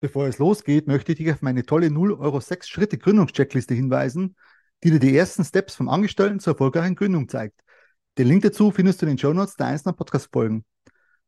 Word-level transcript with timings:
Bevor 0.00 0.28
es 0.28 0.38
losgeht, 0.38 0.86
möchte 0.86 1.10
ich 1.10 1.18
dich 1.18 1.32
auf 1.32 1.42
meine 1.42 1.64
tolle 1.64 1.90
0 1.90 2.12
Euro 2.12 2.38
6 2.38 2.68
Schritte 2.68 2.98
Gründungscheckliste 2.98 3.74
hinweisen, 3.74 4.36
die 4.84 4.92
dir 4.92 5.00
die 5.00 5.16
ersten 5.16 5.44
Steps 5.44 5.74
vom 5.74 5.88
Angestellten 5.88 6.38
zur 6.38 6.52
erfolgreichen 6.52 6.94
Gründung 6.94 7.28
zeigt. 7.28 7.60
Den 8.16 8.28
Link 8.28 8.44
dazu 8.44 8.70
findest 8.70 9.02
du 9.02 9.06
in 9.06 9.12
den 9.12 9.18
Show 9.18 9.32
Notes 9.32 9.56
der 9.56 9.66
einzelnen 9.66 9.96
Podcast-Folgen. 9.96 10.64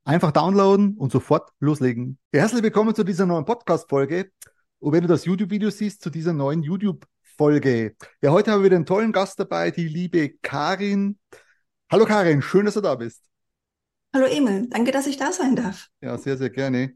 Einfach 0.05 0.31
downloaden 0.31 0.97
und 0.97 1.11
sofort 1.11 1.51
loslegen. 1.59 2.21
Herzlich 2.33 2.63
willkommen 2.63 2.95
zu 2.95 3.03
dieser 3.03 3.27
neuen 3.27 3.45
Podcast-Folge. 3.45 4.31
Und 4.79 4.93
wenn 4.93 5.03
du 5.03 5.09
das 5.09 5.25
YouTube-Video 5.25 5.71
siehst, 5.71 6.01
zu 6.01 6.09
dieser 6.09 6.33
neuen 6.33 6.63
YouTube-Folge. 6.63 7.97
Ja, 8.23 8.31
heute 8.31 8.53
haben 8.53 8.61
wir 8.61 8.67
wieder 8.67 8.77
einen 8.77 8.87
tollen 8.87 9.11
Gast 9.11 9.41
dabei, 9.41 9.73
die 9.73 9.89
liebe 9.89 10.35
Karin. 10.43 11.19
Hallo 11.91 12.05
Karin, 12.05 12.41
schön, 12.41 12.67
dass 12.67 12.75
du 12.75 12.81
da 12.81 12.95
bist. 12.95 13.21
Hallo 14.15 14.27
Emil, 14.27 14.69
danke, 14.71 14.93
dass 14.93 15.09
ich 15.09 15.17
da 15.17 15.33
sein 15.33 15.57
darf. 15.57 15.89
Ja, 16.01 16.17
sehr, 16.19 16.37
sehr 16.37 16.51
gerne. 16.51 16.95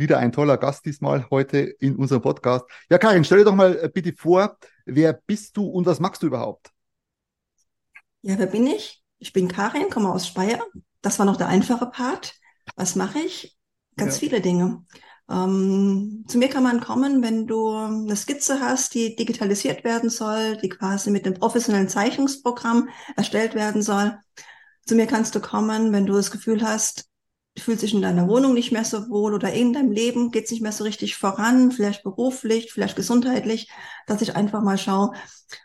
Wieder 0.00 0.16
ein 0.16 0.32
toller 0.32 0.56
Gast 0.56 0.86
diesmal 0.86 1.28
heute 1.28 1.58
in 1.58 1.94
unserem 1.96 2.22
Podcast. 2.22 2.64
Ja, 2.88 2.96
Karin, 2.96 3.22
stell 3.22 3.40
dir 3.40 3.44
doch 3.44 3.54
mal 3.54 3.78
äh, 3.82 3.90
bitte 3.92 4.14
vor, 4.14 4.56
wer 4.86 5.12
bist 5.12 5.58
du 5.58 5.66
und 5.66 5.84
was 5.84 6.00
machst 6.00 6.22
du 6.22 6.28
überhaupt? 6.28 6.70
Ja, 8.22 8.38
wer 8.38 8.46
bin 8.46 8.66
ich? 8.66 9.02
Ich 9.18 9.34
bin 9.34 9.46
Karin, 9.46 9.90
komme 9.90 10.10
aus 10.10 10.26
Speyer. 10.26 10.64
Das 11.02 11.18
war 11.18 11.26
noch 11.26 11.36
der 11.36 11.48
einfache 11.48 11.84
Part. 11.84 12.34
Was 12.76 12.96
mache 12.96 13.18
ich? 13.18 13.58
Ganz 13.98 14.14
ja. 14.14 14.20
viele 14.20 14.40
Dinge. 14.40 14.86
Ähm, 15.28 16.24
zu 16.26 16.38
mir 16.38 16.48
kann 16.48 16.62
man 16.62 16.80
kommen, 16.80 17.22
wenn 17.22 17.46
du 17.46 17.68
eine 17.68 18.16
Skizze 18.16 18.58
hast, 18.58 18.94
die 18.94 19.16
digitalisiert 19.16 19.84
werden 19.84 20.08
soll, 20.08 20.56
die 20.56 20.70
quasi 20.70 21.10
mit 21.10 21.26
einem 21.26 21.34
professionellen 21.34 21.90
Zeichnungsprogramm 21.90 22.88
erstellt 23.16 23.54
werden 23.54 23.82
soll. 23.82 24.18
Zu 24.86 24.94
mir 24.94 25.06
kannst 25.06 25.34
du 25.34 25.40
kommen, 25.40 25.92
wenn 25.92 26.06
du 26.06 26.14
das 26.14 26.30
Gefühl 26.30 26.62
hast, 26.62 27.09
du 27.54 27.62
fühlst 27.62 27.82
dich 27.82 27.94
in 27.94 28.02
deiner 28.02 28.28
Wohnung 28.28 28.54
nicht 28.54 28.72
mehr 28.72 28.84
so 28.84 29.08
wohl 29.08 29.34
oder 29.34 29.52
in 29.52 29.72
deinem 29.72 29.90
Leben 29.90 30.30
geht 30.30 30.44
es 30.44 30.50
nicht 30.50 30.62
mehr 30.62 30.72
so 30.72 30.84
richtig 30.84 31.16
voran, 31.16 31.72
vielleicht 31.72 32.02
beruflich, 32.02 32.72
vielleicht 32.72 32.96
gesundheitlich, 32.96 33.70
dass 34.06 34.22
ich 34.22 34.36
einfach 34.36 34.62
mal 34.62 34.78
schaue, 34.78 35.12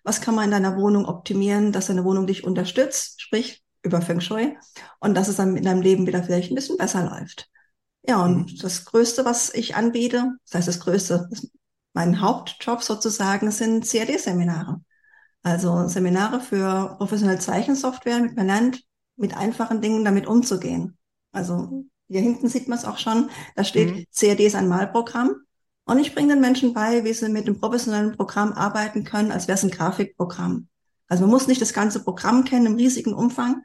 was 0.04 0.22
kann 0.22 0.36
man 0.36 0.46
in 0.46 0.52
deiner 0.52 0.78
Wohnung 0.78 1.06
optimieren, 1.06 1.72
dass 1.72 1.88
deine 1.88 2.04
Wohnung 2.04 2.28
dich 2.28 2.44
unterstützt, 2.44 3.22
sprich 3.22 3.64
über 3.84 4.02
Feng 4.02 4.20
Shui, 4.20 4.58
und 5.00 5.16
dass 5.16 5.28
es 5.28 5.36
dann 5.36 5.56
in 5.56 5.64
deinem 5.64 5.82
Leben 5.82 6.08
wieder 6.08 6.24
vielleicht 6.24 6.52
ein 6.52 6.56
bisschen 6.56 6.78
besser 6.78 7.04
läuft. 7.04 7.50
Ja, 8.08 8.24
und 8.24 8.54
mhm. 8.54 8.58
das 8.60 8.86
Größte, 8.86 9.26
was 9.26 9.54
ich 9.54 9.76
anbiete, 9.76 10.34
das 10.46 10.56
heißt 10.56 10.68
das 10.68 10.80
Größte, 10.80 11.30
mein 11.94 12.20
Hauptjob 12.20 12.84
sozusagen, 12.84 13.52
sind 13.52 13.86
CAD-Seminare. 13.86 14.82
Also 15.44 15.88
Seminare 15.88 16.40
für 16.40 16.96
professionelle 16.98 17.40
Zeichensoftware, 17.40 18.20
mit 18.20 18.36
man 18.36 18.48
lernt, 18.48 18.82
mit 19.16 19.38
einfachen 19.38 19.82
Dingen 19.82 20.04
damit 20.04 20.26
umzugehen. 20.26 20.98
Also 21.36 21.86
hier 22.08 22.22
hinten 22.22 22.48
sieht 22.48 22.68
man 22.68 22.78
es 22.78 22.86
auch 22.86 22.98
schon. 22.98 23.30
Da 23.56 23.64
steht, 23.64 23.94
mhm. 23.94 24.06
CAD 24.16 24.40
ist 24.42 24.56
ein 24.56 24.68
Malprogramm. 24.68 25.36
Und 25.86 26.00
ich 26.00 26.16
bringe 26.16 26.34
den 26.34 26.42
Menschen 26.42 26.74
bei, 26.74 27.04
wie 27.04 27.14
sie 27.14 27.30
mit 27.30 27.48
dem 27.48 27.60
professionellen 27.60 28.16
Programm 28.16 28.54
arbeiten 28.54 29.04
können, 29.04 29.32
als 29.32 29.48
wäre 29.48 29.58
es 29.58 29.64
ein 29.64 29.70
Grafikprogramm. 29.70 30.68
Also 31.08 31.24
man 31.24 31.32
muss 31.32 31.48
nicht 31.48 31.62
das 31.62 31.74
ganze 31.74 32.04
Programm 32.04 32.44
kennen 32.44 32.66
im 32.66 32.76
riesigen 32.76 33.14
Umfang. 33.14 33.64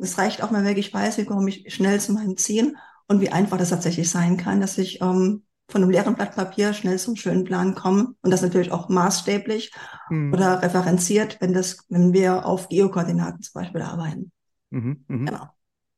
Es 0.00 0.16
reicht 0.16 0.42
auch 0.42 0.50
mal, 0.50 0.64
wenn 0.64 0.78
ich 0.78 0.92
weiß, 0.92 1.18
wie 1.18 1.26
komme 1.26 1.50
ich 1.50 1.74
schnell 1.74 2.00
zu 2.00 2.14
meinem 2.14 2.38
Ziel 2.38 2.74
und 3.08 3.20
wie 3.20 3.30
einfach 3.30 3.58
das 3.58 3.68
tatsächlich 3.68 4.08
sein 4.08 4.38
kann, 4.38 4.62
dass 4.62 4.78
ich 4.78 5.02
ähm, 5.02 5.44
von 5.68 5.82
einem 5.82 5.90
leeren 5.90 6.14
Blatt 6.14 6.34
Papier 6.34 6.72
schnell 6.72 6.98
zum 6.98 7.16
schönen 7.16 7.44
Plan 7.44 7.74
komme 7.74 8.14
und 8.22 8.30
das 8.30 8.42
natürlich 8.42 8.72
auch 8.72 8.88
maßstäblich 8.88 9.72
mhm. 10.08 10.32
oder 10.32 10.62
referenziert, 10.62 11.38
wenn 11.40 11.52
das, 11.52 11.84
wenn 11.90 12.14
wir 12.14 12.46
auf 12.46 12.70
Geokoordinaten 12.70 13.42
zum 13.42 13.60
Beispiel 13.60 13.82
arbeiten. 13.82 14.32
Mhm, 14.70 15.04
mh. 15.08 15.30
Genau. 15.30 15.48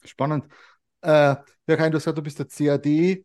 Spannend. 0.05 0.44
Äh, 1.05 1.36
ja, 1.66 1.77
Karin, 1.77 1.92
du 1.92 1.97
hast 1.97 2.05
gesagt, 2.05 2.19
du 2.19 2.22
bist 2.22 2.38
der 2.38 2.47
CAD, 2.47 3.24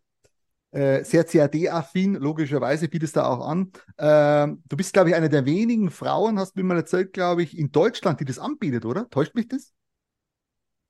äh, 0.72 1.04
sehr 1.04 1.24
CAD-affin, 1.24 2.16
logischerweise 2.16 2.88
bietest 2.88 3.16
du 3.16 3.26
auch 3.26 3.48
an. 3.48 3.72
Äh, 3.98 4.54
du 4.68 4.78
bist, 4.78 4.94
glaube 4.94 5.10
ich, 5.10 5.16
eine 5.16 5.30
der 5.30 5.46
wenigen 5.46 5.90
Frauen, 5.90 6.38
hast 6.38 6.56
du 6.56 6.60
mir 6.60 6.68
mal 6.68 6.78
erzählt, 6.78 7.14
glaube 7.14 7.44
ich, 7.44 7.58
in 7.58 7.72
Deutschland, 7.72 8.20
die 8.20 8.26
das 8.26 8.38
anbietet, 8.38 8.86
oder? 8.86 9.10
Täuscht 9.10 9.34
mich 9.36 9.48
das? 9.48 9.72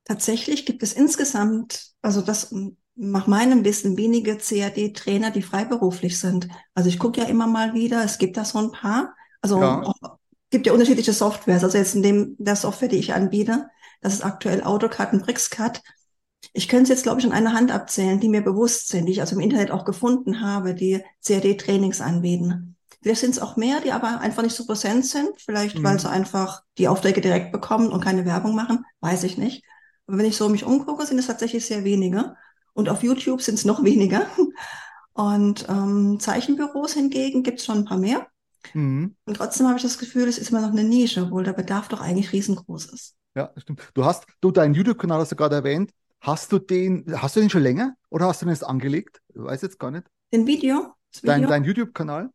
Tatsächlich 0.03 0.66
gibt 0.66 0.83
es 0.83 0.94
insgesamt, 0.94 1.91
also 2.01 2.22
das 2.22 2.53
nach 2.95 3.28
meinem 3.28 3.63
Wissen, 3.63 3.95
wenige 3.95 4.38
CAD-Trainer, 4.38 5.31
die 5.31 5.41
freiberuflich 5.41 6.19
sind. 6.19 6.49
Also 6.73 6.89
ich 6.89 6.99
gucke 6.99 7.22
ja 7.22 7.28
immer 7.28 7.47
mal 7.47 7.73
wieder, 7.73 8.03
es 8.03 8.17
gibt 8.17 8.35
da 8.35 8.44
so 8.44 8.59
ein 8.59 8.72
paar. 8.72 9.16
Also 9.41 9.61
ja. 9.61 9.94
gibt 10.49 10.66
ja 10.66 10.73
unterschiedliche 10.73 11.13
Softwares. 11.13 11.63
Also 11.63 11.78
jetzt 11.78 11.95
in 11.95 12.03
dem 12.03 12.35
der 12.39 12.57
Software, 12.57 12.89
die 12.89 12.97
ich 12.97 13.13
anbiete, 13.13 13.69
das 14.01 14.16
ist 14.16 14.25
aktuell 14.25 14.63
AutoCAD 14.63 15.13
und 15.13 15.23
BricsCAD. 15.23 15.81
Ich 16.53 16.67
könnte 16.67 16.83
es 16.83 16.89
jetzt, 16.89 17.03
glaube 17.03 17.19
ich, 17.19 17.25
an 17.25 17.31
einer 17.31 17.53
Hand 17.53 17.72
abzählen, 17.72 18.19
die 18.19 18.29
mir 18.29 18.41
bewusst 18.41 18.88
sind, 18.88 19.05
die 19.05 19.11
ich 19.11 19.22
also 19.22 19.35
im 19.35 19.41
Internet 19.41 19.72
auch 19.72 19.85
gefunden 19.85 20.41
habe, 20.41 20.73
die 20.73 21.01
CAD-Trainings 21.25 22.01
anbieten. 22.01 22.75
Vielleicht 23.01 23.22
sind 23.22 23.31
es 23.31 23.39
auch 23.39 23.55
mehr, 23.55 23.79
die 23.81 23.91
aber 23.91 24.19
einfach 24.19 24.44
nicht 24.44 24.55
so 24.55 24.66
präsent 24.66 25.05
sind. 25.05 25.29
Vielleicht, 25.38 25.78
mhm. 25.78 25.83
weil 25.83 25.99
sie 25.99 26.09
einfach 26.09 26.63
die 26.78 26.88
Aufträge 26.88 27.22
direkt 27.22 27.51
bekommen 27.51 27.89
und 27.89 28.03
keine 28.03 28.25
Werbung 28.25 28.55
machen. 28.55 28.85
Weiß 28.99 29.23
ich 29.23 29.38
nicht. 29.38 29.63
Aber 30.07 30.17
wenn 30.17 30.25
ich 30.25 30.38
so 30.38 30.49
mich 30.49 30.66
umgucke, 30.66 31.05
sind 31.05 31.19
es 31.19 31.28
tatsächlich 31.28 31.66
sehr 31.66 31.83
wenige. 31.83 32.35
Und 32.73 32.89
auf 32.89 33.03
YouTube 33.03 33.41
sind 33.41 33.55
es 33.55 33.66
noch 33.66 33.83
weniger. 33.83 34.28
Und 35.13 35.67
ähm, 35.69 36.19
Zeichenbüros 36.19 36.94
hingegen 36.94 37.44
gibt 37.44 37.59
es 37.59 37.66
schon 37.66 37.79
ein 37.79 37.85
paar 37.85 37.97
mehr. 37.97 38.28
Mhm. 38.73 39.16
Und 39.25 39.38
trotzdem 39.38 39.67
habe 39.67 39.78
ich 39.78 39.83
das 39.83 39.97
Gefühl, 39.97 40.28
es 40.28 40.38
ist 40.38 40.51
immer 40.51 40.61
noch 40.61 40.72
eine 40.72 40.83
Nische, 40.83 41.23
obwohl 41.23 41.44
der 41.44 41.53
Bedarf 41.53 41.88
doch 41.88 42.01
eigentlich 42.01 42.33
riesengroß 42.33 42.88
ist. 42.88 43.16
Ja, 43.35 43.51
stimmt. 43.57 43.81
Du 43.94 44.03
hast, 44.03 44.25
du, 44.41 44.51
deinen 44.51 44.73
YouTube-Kanal 44.73 45.22
hast 45.22 45.31
du 45.31 45.35
gerade 45.35 45.55
erwähnt. 45.55 45.91
Hast 46.22 46.52
du 46.52 46.59
den, 46.59 47.06
hast 47.22 47.35
du 47.35 47.40
den 47.40 47.50
schon 47.50 47.63
länger 47.63 47.96
oder 48.09 48.28
hast 48.28 48.41
du 48.41 48.46
den 48.46 48.53
jetzt 48.53 48.63
angelegt? 48.63 49.22
Ich 49.30 49.41
weiß 49.41 49.62
jetzt 49.62 49.80
gar 49.80 49.91
nicht. 49.91 50.06
Den 50.34 50.46
Video? 50.46 50.94
Video? 51.13 51.24
Dein, 51.24 51.47
dein 51.47 51.63
YouTube-Kanal? 51.63 52.30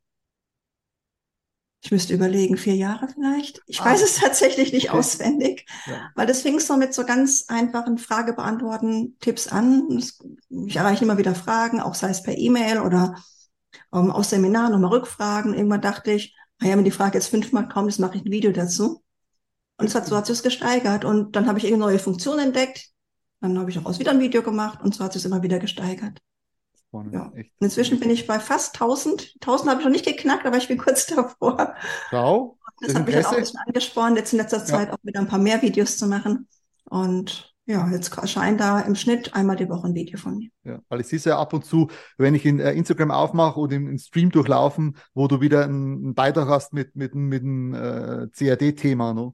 Ich 1.83 1.91
müsste 1.91 2.15
überlegen, 2.15 2.57
vier 2.57 2.77
Jahre 2.77 3.09
vielleicht. 3.09 3.61
Ich 3.67 3.83
ah, 3.83 3.85
weiß 3.85 4.03
es 4.03 4.17
tatsächlich 4.17 4.73
nicht 4.73 4.89
okay. 4.89 4.99
auswendig, 4.99 5.67
ja. 5.85 6.11
weil 6.15 6.27
das 6.27 6.41
fing 6.41 6.59
so 6.59 6.79
mit 6.79 6.95
so 6.95 7.05
ganz 7.05 7.45
einfachen 7.49 7.99
Fragebeantworten, 7.99 9.19
Tipps 9.21 9.49
an. 9.49 10.03
Ich 10.67 10.77
erreiche 10.77 11.05
immer 11.05 11.19
wieder 11.19 11.35
Fragen, 11.35 11.81
auch 11.81 11.95
sei 11.95 12.09
es 12.09 12.23
per 12.23 12.39
E-Mail 12.39 12.81
oder 12.81 13.23
ähm, 13.93 14.11
aus 14.11 14.31
Seminaren 14.31 14.73
nochmal 14.73 14.93
Rückfragen. 14.93 15.53
Irgendwann 15.53 15.83
dachte 15.83 16.13
ich, 16.13 16.35
naja, 16.59 16.79
wenn 16.79 16.85
die 16.85 16.91
Frage 16.91 17.19
jetzt 17.19 17.29
fünfmal 17.29 17.69
kommt, 17.69 17.89
das 17.89 17.99
mache 17.99 18.17
ich 18.17 18.25
ein 18.25 18.33
Video 18.33 18.51
dazu. 18.51 19.05
Und 19.77 19.87
es 19.87 19.95
hat 19.95 20.07
so 20.07 20.17
hat 20.17 20.25
sich 20.25 20.43
gesteigert. 20.43 21.05
Und 21.05 21.37
dann 21.37 21.47
habe 21.47 21.59
ich 21.59 21.67
eine 21.67 21.77
neue 21.77 21.99
Funktion 21.99 22.39
entdeckt, 22.39 22.94
dann 23.45 23.59
habe 23.59 23.71
ich 23.71 23.77
daraus 23.77 23.99
wieder 23.99 24.11
ein 24.11 24.21
Video 24.21 24.43
gemacht 24.43 24.81
und 24.83 24.95
so 24.95 25.05
hat 25.05 25.15
es 25.15 25.25
immer 25.25 25.43
wieder 25.43 25.59
gesteigert. 25.59 26.21
Ja. 27.13 27.33
Inzwischen 27.59 27.99
bin 27.99 28.09
ich 28.09 28.27
bei 28.27 28.39
fast 28.39 28.75
1000. 28.77 29.35
1000 29.41 29.71
habe 29.71 29.81
ich 29.81 29.85
noch 29.85 29.93
nicht 29.93 30.07
geknackt, 30.07 30.47
aber 30.47 30.57
ich 30.57 30.69
bin 30.69 30.79
kurz 30.85 31.07
davor. 31.07 31.75
Schau. 32.11 32.57
Das, 32.81 32.95
hat 32.95 33.07
mich 33.07 33.15
dann 33.15 33.25
auch 33.25 33.33
ein 33.33 33.41
bisschen 33.41 33.61
angespornt, 33.67 34.17
jetzt 34.17 34.33
in 34.33 34.39
letzter 34.39 34.65
Zeit 34.65 34.89
ja. 34.89 34.95
auch 34.95 34.99
wieder 35.03 35.21
ein 35.21 35.29
paar 35.29 35.39
mehr 35.39 35.63
Videos 35.63 35.97
zu 35.97 36.07
machen. 36.07 36.49
Und 36.85 37.55
ja, 37.67 37.89
jetzt 37.91 38.17
erscheint 38.17 38.61
da 38.61 38.81
im 38.81 38.95
Schnitt 38.95 39.35
einmal 39.35 39.57
die 39.57 39.69
Woche 39.69 39.87
ein 39.87 39.95
Video 39.95 40.19
von 40.19 40.39
mir. 40.39 40.51
Ja, 40.65 40.81
weil 40.89 41.01
ich 41.01 41.07
sehe 41.07 41.19
es 41.19 41.25
ja 41.25 41.39
ab 41.39 41.53
und 41.53 41.65
zu, 41.65 41.89
wenn 42.19 42.35
ich 42.35 42.45
in 42.45 42.61
äh, 42.61 42.73
Instagram 42.73 43.11
aufmache 43.11 43.59
oder 43.59 43.77
im, 43.77 43.99
Stream 43.99 44.31
durchlaufen, 44.31 44.97
wo 45.15 45.29
du 45.29 45.41
wieder 45.41 45.65
einen, 45.65 46.15
Beitrag 46.15 46.49
hast 46.49 46.73
mit, 46.73 46.95
mit, 46.97 47.15
mit 47.15 47.43
einem 47.43 47.75
äh, 47.75 48.29
CAD-Thema. 48.37 49.15
Ne? 49.15 49.33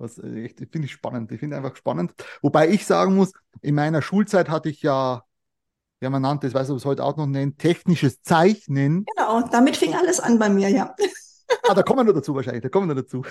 Was 0.00 0.18
äh, 0.18 0.44
echt, 0.44 0.58
finde 0.58 0.86
ich 0.86 0.92
spannend. 0.92 1.30
Ich 1.30 1.40
finde 1.40 1.56
einfach 1.56 1.76
spannend. 1.76 2.14
Wobei 2.40 2.68
ich 2.70 2.86
sagen 2.86 3.14
muss, 3.14 3.32
in 3.60 3.74
meiner 3.74 4.00
Schulzeit 4.00 4.48
hatte 4.48 4.70
ich 4.70 4.82
ja, 4.82 5.22
ja, 6.00 6.10
man 6.10 6.22
nannte 6.22 6.46
es, 6.46 6.54
weiß 6.54 6.68
nicht, 6.68 6.72
ob 6.72 6.78
es 6.78 6.84
heute 6.86 7.04
auch 7.04 7.16
noch 7.18 7.26
nennt, 7.26 7.58
technisches 7.58 8.22
Zeichnen. 8.22 9.04
Genau, 9.04 9.42
damit 9.42 9.76
fing 9.76 9.94
alles 9.94 10.18
an 10.18 10.38
bei 10.38 10.48
mir, 10.48 10.70
ja. 10.70 10.94
ah, 11.68 11.74
da 11.74 11.82
kommen 11.82 12.00
wir 12.00 12.04
noch 12.04 12.18
dazu 12.18 12.34
wahrscheinlich, 12.34 12.62
da 12.62 12.70
kommen 12.70 12.88
wir 12.88 12.94
noch 12.94 13.02
dazu. 13.02 13.22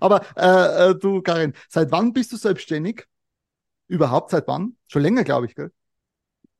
Aber 0.00 0.24
äh, 0.36 0.90
äh, 0.90 0.94
du, 0.94 1.20
Karin, 1.20 1.52
seit 1.68 1.90
wann 1.90 2.12
bist 2.12 2.32
du 2.32 2.36
selbstständig? 2.36 3.06
Überhaupt 3.88 4.30
seit 4.30 4.46
wann? 4.46 4.76
Schon 4.86 5.02
länger, 5.02 5.24
glaube 5.24 5.46
ich, 5.46 5.56
gell? 5.56 5.72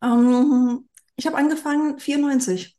Ähm, 0.03 0.89
ich 1.15 1.27
habe 1.27 1.37
angefangen 1.37 2.01
94 2.01 2.74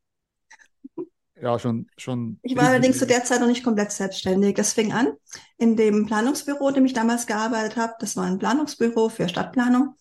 ja, 1.42 1.60
schon, 1.60 1.88
schon. 1.98 2.40
Ich 2.44 2.56
war 2.56 2.70
allerdings 2.70 2.98
zu 2.98 3.06
der 3.06 3.24
Zeit 3.24 3.42
noch 3.42 3.48
nicht 3.48 3.64
komplett 3.64 3.92
selbstständig. 3.92 4.56
Das 4.56 4.74
fing 4.74 4.94
an 4.94 5.14
in 5.58 5.76
dem 5.76 6.06
Planungsbüro, 6.06 6.70
in 6.70 6.76
dem 6.76 6.86
ich 6.86 6.94
damals 6.94 7.28
gearbeitet 7.28 7.76
habe. 7.76 7.94
Das 8.00 8.16
war 8.16 8.26
ein 8.26 8.40
Planungsbüro 8.40 9.10
für 9.10 9.28
Stadtplanung. 9.28 9.96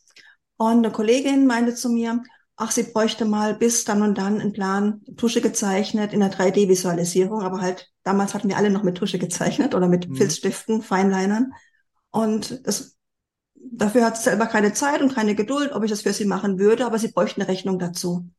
Und 0.56 0.78
eine 0.78 0.92
Kollegin 0.92 1.46
meinte 1.46 1.74
zu 1.74 1.88
mir, 1.88 2.22
ach, 2.56 2.70
sie 2.70 2.84
bräuchte 2.84 3.24
mal 3.24 3.54
bis 3.54 3.84
dann 3.84 4.02
und 4.02 4.16
dann 4.16 4.40
einen 4.40 4.52
Plan, 4.52 5.02
Tusche 5.16 5.40
gezeichnet 5.40 6.12
in 6.12 6.20
der 6.20 6.32
3D-Visualisierung. 6.32 7.42
Aber 7.42 7.60
halt, 7.60 7.90
damals 8.04 8.34
hatten 8.34 8.48
wir 8.48 8.56
alle 8.56 8.70
noch 8.70 8.84
mit 8.84 8.96
Tusche 8.96 9.18
gezeichnet 9.18 9.74
oder 9.74 9.88
mit 9.88 10.08
mhm. 10.08 10.14
Filzstiften, 10.14 10.82
Feinlinern. 10.82 11.52
Und 12.10 12.64
das, 12.64 12.96
dafür 13.54 14.04
hat 14.04 14.16
sie 14.16 14.24
selber 14.24 14.46
keine 14.46 14.72
Zeit 14.72 15.02
und 15.02 15.14
keine 15.14 15.34
Geduld, 15.34 15.72
ob 15.72 15.82
ich 15.82 15.90
das 15.90 16.02
für 16.02 16.12
sie 16.12 16.26
machen 16.26 16.60
würde, 16.60 16.86
aber 16.86 16.98
sie 17.00 17.08
bräuchte 17.08 17.40
eine 17.40 17.48
Rechnung 17.48 17.80
dazu. 17.80 18.30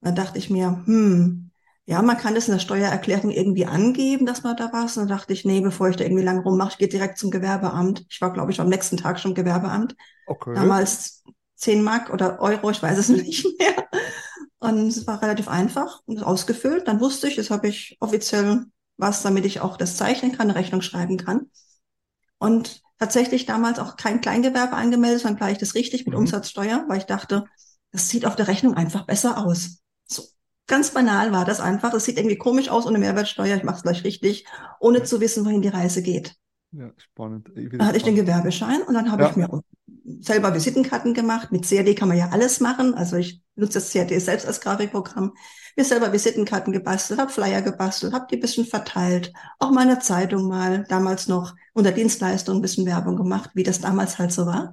Dann 0.00 0.14
dachte 0.14 0.38
ich 0.38 0.48
mir, 0.48 0.82
hm, 0.84 1.50
ja, 1.86 2.00
man 2.00 2.16
kann 2.16 2.34
das 2.34 2.48
in 2.48 2.54
der 2.54 2.60
Steuererklärung 2.60 3.30
irgendwie 3.30 3.66
angeben, 3.66 4.24
dass 4.24 4.42
man 4.42 4.56
da 4.56 4.72
was. 4.72 4.96
Und 4.96 5.02
dann 5.02 5.18
dachte 5.18 5.34
ich, 5.34 5.44
nee, 5.44 5.60
bevor 5.60 5.88
ich 5.88 5.96
da 5.96 6.04
irgendwie 6.04 6.22
lange 6.22 6.42
rummache, 6.42 6.70
ich 6.72 6.78
gehe 6.78 6.88
direkt 6.88 7.18
zum 7.18 7.30
Gewerbeamt. 7.30 8.06
Ich 8.08 8.20
war, 8.22 8.32
glaube 8.32 8.52
ich, 8.52 8.60
am 8.60 8.68
nächsten 8.68 8.96
Tag 8.96 9.20
schon 9.20 9.32
im 9.32 9.34
Gewerbeamt. 9.34 9.94
Okay. 10.26 10.54
Damals 10.54 11.22
10 11.56 11.82
Mark 11.82 12.10
oder 12.10 12.40
Euro, 12.40 12.70
ich 12.70 12.82
weiß 12.82 12.96
es 12.98 13.08
nicht 13.10 13.46
mehr. 13.58 13.86
Und 14.58 14.88
es 14.88 15.06
war 15.06 15.20
relativ 15.20 15.48
einfach 15.48 16.00
und 16.06 16.22
ausgefüllt. 16.22 16.88
Dann 16.88 17.00
wusste 17.00 17.28
ich, 17.28 17.36
jetzt 17.36 17.50
habe 17.50 17.68
ich 17.68 17.98
offiziell 18.00 18.64
was, 18.96 19.22
damit 19.22 19.44
ich 19.44 19.60
auch 19.60 19.76
das 19.76 19.96
zeichnen 19.96 20.32
kann, 20.32 20.48
eine 20.48 20.58
Rechnung 20.58 20.80
schreiben 20.80 21.18
kann. 21.18 21.50
Und 22.38 22.82
tatsächlich 22.98 23.44
damals 23.44 23.78
auch 23.78 23.96
kein 23.96 24.22
Kleingewerbe 24.22 24.76
angemeldet, 24.76 25.20
sondern 25.20 25.36
gleich 25.38 25.58
das 25.58 25.74
richtig 25.74 26.06
mit 26.06 26.14
mhm. 26.14 26.20
Umsatzsteuer, 26.20 26.84
weil 26.88 26.98
ich 26.98 27.04
dachte, 27.04 27.44
das 27.90 28.08
sieht 28.08 28.24
auf 28.24 28.36
der 28.36 28.48
Rechnung 28.48 28.74
einfach 28.74 29.04
besser 29.04 29.38
aus. 29.38 29.82
So 30.06 30.22
ganz 30.66 30.90
banal 30.90 31.32
war 31.32 31.44
das 31.44 31.60
einfach. 31.60 31.92
Es 31.94 32.04
sieht 32.04 32.18
irgendwie 32.18 32.38
komisch 32.38 32.68
aus 32.68 32.86
ohne 32.86 32.98
Mehrwertsteuer. 32.98 33.56
Ich 33.56 33.64
mache 33.64 33.76
es 33.76 33.82
gleich 33.82 34.04
richtig, 34.04 34.46
ohne 34.80 35.02
zu 35.02 35.20
wissen, 35.20 35.44
wohin 35.44 35.62
die 35.62 35.68
Reise 35.68 36.02
geht. 36.02 36.36
Ja, 36.72 36.90
spannend. 36.96 37.50
Dann 37.54 37.86
hatte 37.86 37.98
ich 37.98 38.02
den 38.02 38.16
Gewerbeschein 38.16 38.82
und 38.82 38.94
dann 38.94 39.12
habe 39.12 39.22
ja. 39.22 39.30
ich 39.30 39.36
mir 39.36 39.48
selber 40.20 40.52
Visitenkarten 40.54 41.14
gemacht. 41.14 41.52
Mit 41.52 41.68
CAD 41.68 41.94
kann 41.94 42.08
man 42.08 42.18
ja 42.18 42.30
alles 42.30 42.58
machen. 42.60 42.94
Also 42.94 43.16
ich 43.16 43.42
nutze 43.54 43.74
das 43.74 43.92
CAD 43.92 44.18
selbst 44.20 44.46
als 44.46 44.60
Grafikprogramm. 44.60 45.34
Mir 45.76 45.84
selber 45.84 46.12
Visitenkarten 46.12 46.72
gebastelt, 46.72 47.20
habe 47.20 47.30
Flyer 47.30 47.62
gebastelt, 47.62 48.12
habe 48.12 48.26
die 48.30 48.36
bisschen 48.36 48.64
verteilt. 48.64 49.32
Auch 49.58 49.70
meine 49.70 50.00
Zeitung 50.00 50.48
mal, 50.48 50.84
damals 50.88 51.28
noch 51.28 51.54
unter 51.72 51.92
Dienstleistung 51.92 52.56
ein 52.56 52.62
bisschen 52.62 52.86
Werbung 52.86 53.16
gemacht, 53.16 53.50
wie 53.54 53.62
das 53.62 53.80
damals 53.80 54.18
halt 54.18 54.32
so 54.32 54.46
war. 54.46 54.72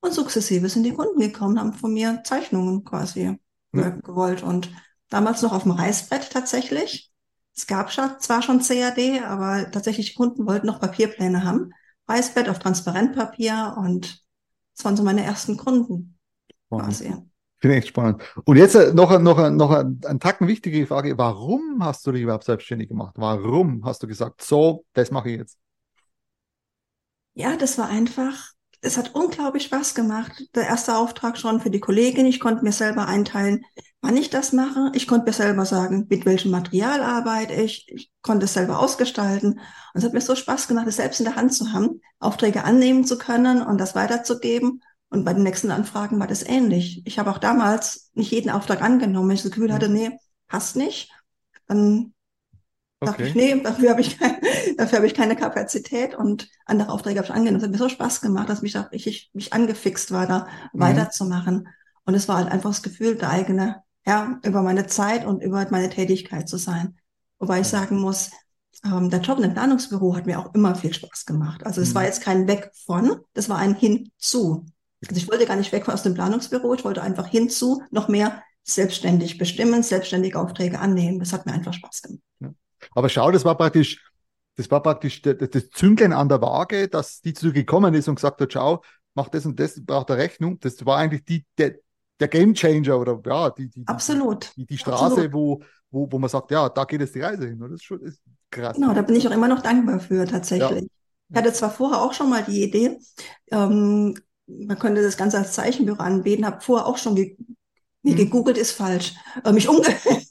Und 0.00 0.12
sukzessive 0.12 0.68
sind 0.68 0.84
die 0.84 0.94
Kunden 0.94 1.20
gekommen, 1.20 1.58
haben 1.58 1.72
von 1.72 1.92
mir 1.92 2.22
Zeichnungen 2.24 2.84
quasi 2.84 3.38
ja. 3.72 3.90
gewollt. 3.90 4.42
Und 4.42 4.70
damals 5.08 5.42
noch 5.42 5.52
auf 5.52 5.62
dem 5.62 5.72
Reißbrett 5.72 6.30
tatsächlich. 6.30 7.10
Es 7.54 7.66
gab 7.66 7.90
zwar 7.90 8.42
schon 8.42 8.60
CAD, 8.60 9.22
aber 9.24 9.70
tatsächlich 9.70 10.10
die 10.10 10.14
Kunden 10.14 10.46
wollten 10.46 10.66
noch 10.66 10.80
Papierpläne 10.80 11.44
haben. 11.44 11.72
Reißbrett 12.08 12.48
auf 12.48 12.58
Transparentpapier 12.58 13.74
und 13.78 14.24
das 14.76 14.84
waren 14.84 14.96
so 14.96 15.02
meine 15.02 15.24
ersten 15.24 15.56
Kunden 15.56 16.18
quasi. 16.68 17.12
Finde 17.60 17.76
ich 17.76 17.82
echt 17.82 17.88
spannend. 17.88 18.22
Und 18.44 18.56
jetzt 18.56 18.76
äh, 18.76 18.94
noch, 18.94 19.18
noch, 19.18 19.50
noch 19.50 19.70
ein, 19.72 20.00
ein 20.06 20.20
Tacken 20.20 20.46
wichtige 20.46 20.86
Frage. 20.86 21.18
Warum 21.18 21.82
hast 21.82 22.06
du 22.06 22.12
dich 22.12 22.22
überhaupt 22.22 22.44
selbstständig 22.44 22.88
gemacht? 22.88 23.14
Warum 23.16 23.84
hast 23.84 24.02
du 24.02 24.06
gesagt, 24.06 24.42
so, 24.42 24.84
das 24.92 25.10
mache 25.10 25.30
ich 25.30 25.38
jetzt? 25.38 25.58
Ja, 27.34 27.56
das 27.56 27.76
war 27.76 27.88
einfach, 27.88 28.52
es 28.80 28.96
hat 28.96 29.14
unglaublich 29.14 29.64
Spaß 29.64 29.94
gemacht. 29.94 30.44
Der 30.54 30.66
erste 30.66 30.96
Auftrag 30.96 31.38
schon 31.38 31.60
für 31.60 31.70
die 31.70 31.80
Kollegin. 31.80 32.26
Ich 32.26 32.40
konnte 32.40 32.64
mir 32.64 32.72
selber 32.72 33.06
einteilen, 33.06 33.64
wann 34.00 34.16
ich 34.16 34.30
das 34.30 34.52
mache. 34.52 34.92
Ich 34.94 35.06
konnte 35.06 35.26
mir 35.26 35.32
selber 35.32 35.64
sagen, 35.64 36.06
mit 36.08 36.24
welchem 36.26 36.50
Material 36.50 37.02
arbeite 37.02 37.54
ich. 37.54 37.86
Ich 37.88 38.10
konnte 38.22 38.44
es 38.44 38.54
selber 38.54 38.78
ausgestalten. 38.78 39.52
Und 39.54 39.60
es 39.94 40.04
hat 40.04 40.12
mir 40.12 40.20
so 40.20 40.34
Spaß 40.34 40.68
gemacht, 40.68 40.86
es 40.86 40.96
selbst 40.96 41.20
in 41.20 41.24
der 41.24 41.36
Hand 41.36 41.52
zu 41.54 41.72
haben, 41.72 42.00
Aufträge 42.20 42.64
annehmen 42.64 43.04
zu 43.04 43.18
können 43.18 43.62
und 43.62 43.78
das 43.78 43.94
weiterzugeben. 43.94 44.82
Und 45.10 45.24
bei 45.24 45.32
den 45.32 45.42
nächsten 45.42 45.70
Anfragen 45.70 46.20
war 46.20 46.26
das 46.26 46.42
ähnlich. 46.42 47.02
Ich 47.06 47.18
habe 47.18 47.30
auch 47.30 47.38
damals 47.38 48.10
nicht 48.14 48.30
jeden 48.30 48.50
Auftrag 48.50 48.82
angenommen. 48.82 49.30
Ich 49.30 49.42
das 49.42 49.50
Gefühl 49.50 49.72
hatte, 49.72 49.88
nee, 49.88 50.18
passt 50.48 50.76
nicht, 50.76 51.10
dann 51.66 52.12
Okay. 53.00 53.10
Dachte 53.12 53.22
ich, 53.28 53.34
nee, 53.34 53.60
dafür 53.62 53.90
habe 53.90 54.00
ich, 54.00 54.18
kein, 54.18 54.36
dafür 54.76 54.98
habe 54.98 55.06
ich 55.06 55.14
keine 55.14 55.36
Kapazität 55.36 56.16
und 56.16 56.48
andere 56.66 56.90
Aufträge 56.90 57.18
habe 57.18 57.26
ich 57.26 57.34
angenommen. 57.34 57.58
Es 57.58 57.62
hat 57.62 57.70
mir 57.70 57.78
so 57.78 57.88
Spaß 57.88 58.20
gemacht, 58.20 58.48
dass 58.48 58.62
mich 58.62 58.72
da 58.72 58.82
richtig 58.82 59.30
mich 59.34 59.52
angefixt 59.52 60.10
war, 60.10 60.26
da 60.26 60.48
mhm. 60.72 60.80
weiterzumachen. 60.80 61.68
Und 62.04 62.14
es 62.14 62.26
war 62.26 62.38
halt 62.38 62.50
einfach 62.50 62.70
das 62.70 62.82
Gefühl, 62.82 63.16
der 63.16 63.30
eigene 63.30 63.82
Herr 64.02 64.40
über 64.42 64.62
meine 64.62 64.86
Zeit 64.86 65.26
und 65.26 65.42
über 65.42 65.64
meine 65.70 65.90
Tätigkeit 65.90 66.48
zu 66.48 66.56
sein. 66.56 66.98
Wobei 67.38 67.60
ich 67.60 67.68
sagen 67.68 68.00
muss, 68.00 68.30
ähm, 68.84 69.10
der 69.10 69.20
Job 69.20 69.38
im 69.38 69.52
Planungsbüro 69.52 70.16
hat 70.16 70.26
mir 70.26 70.40
auch 70.40 70.54
immer 70.54 70.74
viel 70.74 70.92
Spaß 70.92 71.26
gemacht. 71.26 71.64
Also 71.64 71.80
es 71.80 71.90
mhm. 71.90 71.94
war 71.96 72.04
jetzt 72.04 72.22
kein 72.22 72.48
Weg 72.48 72.70
von, 72.86 73.20
das 73.34 73.48
war 73.48 73.58
ein 73.58 73.74
Hinzu. 73.74 74.66
Also 75.06 75.16
ich 75.16 75.30
wollte 75.30 75.46
gar 75.46 75.56
nicht 75.56 75.70
weg 75.70 75.88
aus 75.88 76.02
dem 76.02 76.14
Planungsbüro, 76.14 76.74
ich 76.74 76.84
wollte 76.84 77.02
einfach 77.02 77.28
hinzu 77.28 77.82
noch 77.90 78.08
mehr 78.08 78.42
selbstständig 78.64 79.38
bestimmen, 79.38 79.82
selbstständig 79.82 80.34
Aufträge 80.34 80.80
annehmen. 80.80 81.20
Das 81.20 81.32
hat 81.32 81.46
mir 81.46 81.52
einfach 81.52 81.72
Spaß 81.72 82.02
gemacht. 82.02 82.22
Ja. 82.40 82.50
Aber 82.98 83.08
schau, 83.08 83.30
das 83.30 83.44
war 83.44 83.56
praktisch, 83.56 84.04
das 84.56 84.68
war 84.72 84.82
praktisch 84.82 85.22
das, 85.22 85.70
Züngeln 85.70 86.12
an 86.12 86.28
der 86.28 86.42
Waage, 86.42 86.88
dass 86.88 87.20
die 87.20 87.32
zu 87.32 87.52
gekommen 87.52 87.94
ist 87.94 88.08
und 88.08 88.16
gesagt 88.16 88.40
hat, 88.40 88.52
schau, 88.52 88.82
mach 89.14 89.28
das 89.28 89.46
und 89.46 89.60
das, 89.60 89.80
braucht 89.84 90.10
eine 90.10 90.20
Rechnung. 90.20 90.58
Das 90.58 90.84
war 90.84 90.98
eigentlich 90.98 91.24
die, 91.24 91.46
der, 91.56 91.76
der 92.18 92.26
Game 92.26 92.54
Changer 92.54 92.98
oder 92.98 93.20
ja, 93.24 93.50
die, 93.50 93.68
die, 93.68 93.86
Absolut. 93.86 94.50
die, 94.56 94.66
die 94.66 94.76
Straße, 94.76 95.04
Absolut. 95.04 95.32
Wo, 95.32 95.62
wo, 95.92 96.08
wo 96.10 96.18
man 96.18 96.28
sagt, 96.28 96.50
ja, 96.50 96.68
da 96.68 96.82
geht 96.82 97.00
jetzt 97.00 97.14
die 97.14 97.20
Reise 97.20 97.46
hin. 97.46 97.60
Das 97.60 97.70
ist 97.70 97.84
schon 97.84 98.00
ist 98.00 98.20
krass. 98.50 98.74
Genau, 98.74 98.92
da 98.92 99.02
bin 99.02 99.14
ich 99.14 99.28
auch 99.28 99.32
immer 99.32 99.46
noch 99.46 99.62
dankbar 99.62 100.00
für 100.00 100.26
tatsächlich. 100.26 100.82
Ja. 100.82 100.88
Ich 101.30 101.36
hatte 101.36 101.52
zwar 101.52 101.70
vorher 101.70 102.02
auch 102.02 102.14
schon 102.14 102.30
mal 102.30 102.42
die 102.42 102.64
Idee, 102.64 102.98
ähm, 103.52 104.16
man 104.48 104.76
könnte 104.76 105.02
das 105.02 105.16
Ganze 105.16 105.38
als 105.38 105.52
Zeichenbüro 105.52 106.02
anbieten, 106.02 106.44
habe 106.44 106.62
vorher 106.62 106.88
auch 106.88 106.96
schon 106.96 107.14
ge 107.14 107.36
nee, 108.02 108.10
hm. 108.10 108.16
gegoogelt 108.16 108.58
ist 108.58 108.72
falsch, 108.72 109.14
äh, 109.44 109.52
mich 109.52 109.68
umgehört 109.68 110.02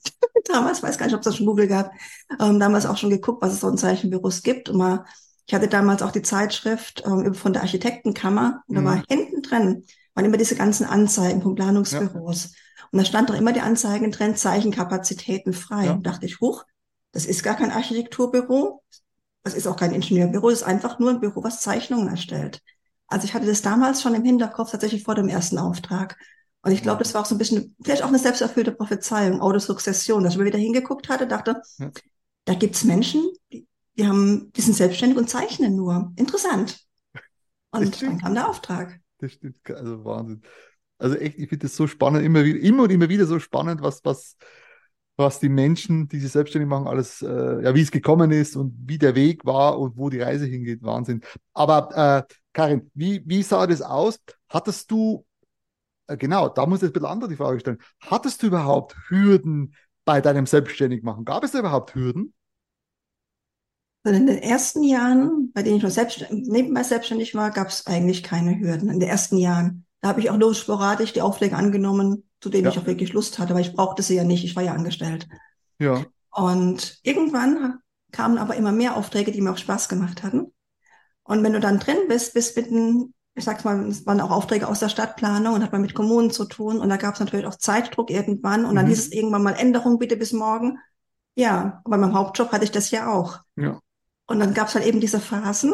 damals, 0.49 0.83
weiß 0.83 0.97
gar 0.97 1.05
nicht, 1.05 1.15
ob 1.15 1.21
es 1.21 1.25
das 1.25 1.37
schon 1.37 1.45
Google 1.45 1.67
gab, 1.67 1.91
ähm, 2.39 2.59
damals 2.59 2.85
auch 2.85 2.97
schon 2.97 3.09
geguckt, 3.09 3.41
was 3.41 3.53
es 3.53 3.59
so 3.61 3.69
in 3.69 3.77
Zeichenbüros 3.77 4.43
gibt. 4.43 4.69
Und 4.69 4.77
mal, 4.77 5.05
ich 5.45 5.53
hatte 5.53 5.67
damals 5.67 6.01
auch 6.01 6.11
die 6.11 6.21
Zeitschrift 6.21 7.03
ähm, 7.05 7.33
von 7.33 7.53
der 7.53 7.61
Architektenkammer 7.61 8.63
und 8.67 8.75
da 8.75 8.83
war 8.83 8.97
mhm. 8.97 9.03
hinten 9.07 9.41
drin, 9.41 9.85
waren 10.13 10.25
immer 10.25 10.37
diese 10.37 10.55
ganzen 10.55 10.85
Anzeigen 10.85 11.41
von 11.41 11.55
Planungsbüros. 11.55 12.43
Ja. 12.45 12.49
Und 12.91 12.99
da 12.99 13.05
stand 13.05 13.29
doch 13.29 13.35
immer 13.35 13.53
die 13.53 13.61
Anzeigen 13.61 14.11
drin, 14.11 14.35
Zeichenkapazitäten 14.35 15.53
frei. 15.53 15.85
Ja. 15.85 15.93
Und 15.93 16.05
dachte 16.05 16.25
ich, 16.25 16.39
huch, 16.39 16.63
das 17.11 17.25
ist 17.25 17.43
gar 17.43 17.55
kein 17.55 17.71
Architekturbüro, 17.71 18.83
das 19.43 19.53
ist 19.53 19.67
auch 19.67 19.77
kein 19.77 19.93
Ingenieurbüro, 19.93 20.49
das 20.49 20.59
ist 20.59 20.67
einfach 20.67 20.99
nur 20.99 21.09
ein 21.09 21.19
Büro, 21.19 21.43
was 21.43 21.61
Zeichnungen 21.61 22.07
erstellt. 22.09 22.61
Also 23.07 23.25
ich 23.25 23.33
hatte 23.33 23.45
das 23.45 23.61
damals 23.61 24.01
schon 24.01 24.13
im 24.13 24.23
Hinterkopf, 24.23 24.71
tatsächlich 24.71 25.03
vor 25.03 25.15
dem 25.15 25.29
ersten 25.29 25.57
Auftrag. 25.57 26.17
Und 26.61 26.71
ich 26.71 26.81
glaube, 26.81 27.03
das 27.03 27.13
war 27.13 27.21
auch 27.21 27.25
so 27.25 27.35
ein 27.35 27.37
bisschen, 27.37 27.75
vielleicht 27.81 28.03
auch 28.03 28.07
eine 28.07 28.19
selbsterfüllte 28.19 28.71
Prophezeiung, 28.71 29.41
Autosukzession, 29.41 30.23
dass 30.23 30.33
ich 30.33 30.39
mal 30.39 30.45
wieder 30.45 30.59
hingeguckt 30.59 31.07
hatte, 31.09 31.27
dachte, 31.27 31.61
ja. 31.77 31.91
da 32.45 32.53
gibt's 32.55 32.83
Menschen, 32.83 33.23
die, 33.51 33.67
die 33.97 34.07
haben, 34.07 34.51
die 34.53 34.61
sind 34.61 34.73
selbstständig 34.73 35.17
und 35.17 35.29
zeichnen 35.29 35.75
nur. 35.75 36.11
Interessant. 36.15 36.79
Und 37.71 38.01
dann 38.01 38.17
kam 38.19 38.33
der 38.33 38.49
Auftrag. 38.49 38.99
Das 39.19 39.33
stimmt, 39.33 39.59
also 39.69 40.03
Wahnsinn. 40.05 40.41
Also 40.97 41.15
echt, 41.15 41.37
ich 41.37 41.49
finde 41.49 41.67
das 41.67 41.75
so 41.75 41.87
spannend, 41.87 42.23
immer 42.23 42.43
wieder, 42.43 42.59
immer 42.59 42.83
und 42.83 42.91
immer 42.91 43.09
wieder 43.09 43.25
so 43.25 43.39
spannend, 43.39 43.81
was, 43.81 44.03
was, 44.03 44.35
was 45.15 45.39
die 45.39 45.49
Menschen, 45.49 46.07
die 46.07 46.19
sich 46.19 46.31
selbstständig 46.31 46.69
machen, 46.69 46.87
alles, 46.87 47.21
äh, 47.21 47.63
ja, 47.63 47.75
wie 47.75 47.81
es 47.81 47.91
gekommen 47.91 48.31
ist 48.31 48.55
und 48.55 48.75
wie 48.85 48.97
der 48.97 49.15
Weg 49.15 49.45
war 49.45 49.79
und 49.79 49.97
wo 49.97 50.09
die 50.09 50.21
Reise 50.21 50.45
hingeht. 50.45 50.81
Wahnsinn. 50.83 51.21
Aber 51.53 52.25
äh, 52.27 52.33
Karin, 52.53 52.89
wie, 52.93 53.21
wie 53.25 53.43
sah 53.43 53.67
das 53.67 53.81
aus? 53.81 54.19
Hattest 54.49 54.89
du 54.89 55.25
genau, 56.15 56.49
da 56.49 56.65
muss 56.65 56.81
ich 56.81 56.89
ein 56.89 56.93
bisschen 56.93 57.07
anders 57.07 57.29
die 57.29 57.35
Frage 57.35 57.59
stellen. 57.59 57.79
Hattest 58.01 58.41
du 58.41 58.47
überhaupt 58.47 58.95
Hürden 59.09 59.75
bei 60.05 60.21
deinem 60.21 60.45
Selbstständigmachen? 60.45 61.25
Gab 61.25 61.43
es 61.43 61.51
da 61.51 61.59
überhaupt 61.59 61.95
Hürden? 61.95 62.33
Also 64.03 64.19
in 64.19 64.27
den 64.27 64.37
ersten 64.37 64.83
Jahren, 64.83 65.51
bei 65.53 65.63
denen 65.63 65.77
ich 65.77 65.83
noch 65.83 65.89
selbstständig, 65.89 66.47
nebenbei 66.47 66.83
selbstständig 66.83 67.35
war, 67.35 67.51
gab 67.51 67.67
es 67.67 67.85
eigentlich 67.87 68.23
keine 68.23 68.57
Hürden. 68.57 68.89
In 68.89 68.99
den 68.99 69.09
ersten 69.09 69.37
Jahren. 69.37 69.85
Da 69.99 70.09
habe 70.09 70.21
ich 70.21 70.29
auch 70.29 70.37
nur 70.37 70.53
sporadisch 70.53 71.11
die 71.11 71.21
Aufträge 71.21 71.57
angenommen, 71.57 72.23
zu 72.39 72.49
denen 72.49 72.65
ja. 72.65 72.69
ich 72.69 72.79
auch 72.79 72.85
wirklich 72.85 73.11
Lust 73.13 73.39
hatte, 73.39 73.53
weil 73.53 73.61
ich 73.61 73.73
brauchte 73.73 74.03
sie 74.03 74.15
ja 74.15 74.23
nicht. 74.23 74.45
Ich 74.45 74.55
war 74.55 74.63
ja 74.63 74.73
angestellt. 74.73 75.27
Ja. 75.79 76.05
Und 76.31 76.99
irgendwann 77.03 77.79
kamen 78.11 78.37
aber 78.37 78.55
immer 78.55 78.71
mehr 78.71 78.95
Aufträge, 78.95 79.31
die 79.31 79.41
mir 79.41 79.51
auch 79.51 79.57
Spaß 79.57 79.89
gemacht 79.89 80.23
hatten. 80.23 80.53
Und 81.23 81.43
wenn 81.43 81.53
du 81.53 81.59
dann 81.59 81.79
drin 81.79 81.97
bist, 82.07 82.33
bist 82.33 82.55
mitten 82.55 83.13
ich 83.37 83.43
sag's 83.43 83.63
mal, 83.63 83.87
es 83.87 84.05
waren 84.07 84.19
auch 84.19 84.31
Aufträge 84.31 84.67
aus 84.67 84.79
der 84.79 84.89
Stadtplanung 84.89 85.53
und 85.53 85.63
hat 85.63 85.71
man 85.71 85.81
mit 85.81 85.93
Kommunen 85.93 86.31
zu 86.31 86.45
tun. 86.45 86.79
Und 86.79 86.89
da 86.89 86.97
gab 86.97 87.13
es 87.13 87.19
natürlich 87.19 87.45
auch 87.45 87.55
Zeitdruck 87.55 88.09
irgendwann. 88.09 88.65
Und 88.65 88.75
dann 88.75 88.85
mhm. 88.85 88.89
hieß 88.89 88.99
es 88.99 89.11
irgendwann 89.11 89.43
mal 89.43 89.53
Änderung 89.53 89.99
bitte 89.99 90.17
bis 90.17 90.33
morgen. 90.33 90.79
Ja, 91.35 91.81
aber 91.85 91.99
beim 91.99 92.15
Hauptjob 92.15 92.51
hatte 92.51 92.63
ich 92.63 92.71
das 92.71 92.89
ja 92.89 93.13
auch. 93.13 93.39
Ja. 93.55 93.79
Und 94.25 94.39
dann 94.39 94.55
gab 94.55 94.69
es 94.69 94.75
halt 94.75 94.87
eben 94.87 94.99
diese 94.99 95.19
Phasen, 95.19 95.71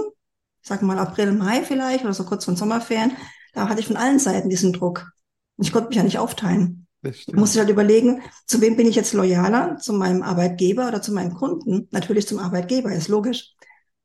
ich 0.61 0.67
sag 0.67 0.81
mal 0.81 0.99
April, 0.99 1.31
Mai 1.31 1.63
vielleicht 1.63 2.03
oder 2.03 2.13
so 2.13 2.25
kurz 2.25 2.43
von 2.43 2.57
Sommerferien. 2.57 3.13
Da 3.53 3.69
hatte 3.69 3.79
ich 3.79 3.87
von 3.87 3.95
allen 3.97 4.19
Seiten 4.19 4.49
diesen 4.49 4.73
Druck. 4.73 5.11
Und 5.55 5.65
ich 5.65 5.71
konnte 5.71 5.87
mich 5.87 5.97
ja 5.97 6.03
nicht 6.03 6.19
aufteilen. 6.19 6.85
Ich 7.01 7.27
musste 7.33 7.59
halt 7.59 7.69
überlegen, 7.69 8.21
zu 8.45 8.59
wem 8.61 8.75
bin 8.75 8.87
ich 8.87 8.95
jetzt 8.95 9.13
loyaler? 9.13 9.77
Zu 9.77 9.93
meinem 9.93 10.21
Arbeitgeber 10.21 10.87
oder 10.87 11.01
zu 11.01 11.13
meinem 11.13 11.33
Kunden? 11.33 11.87
Natürlich 11.91 12.27
zum 12.27 12.39
Arbeitgeber, 12.39 12.91
ist 12.91 13.07
logisch. 13.07 13.53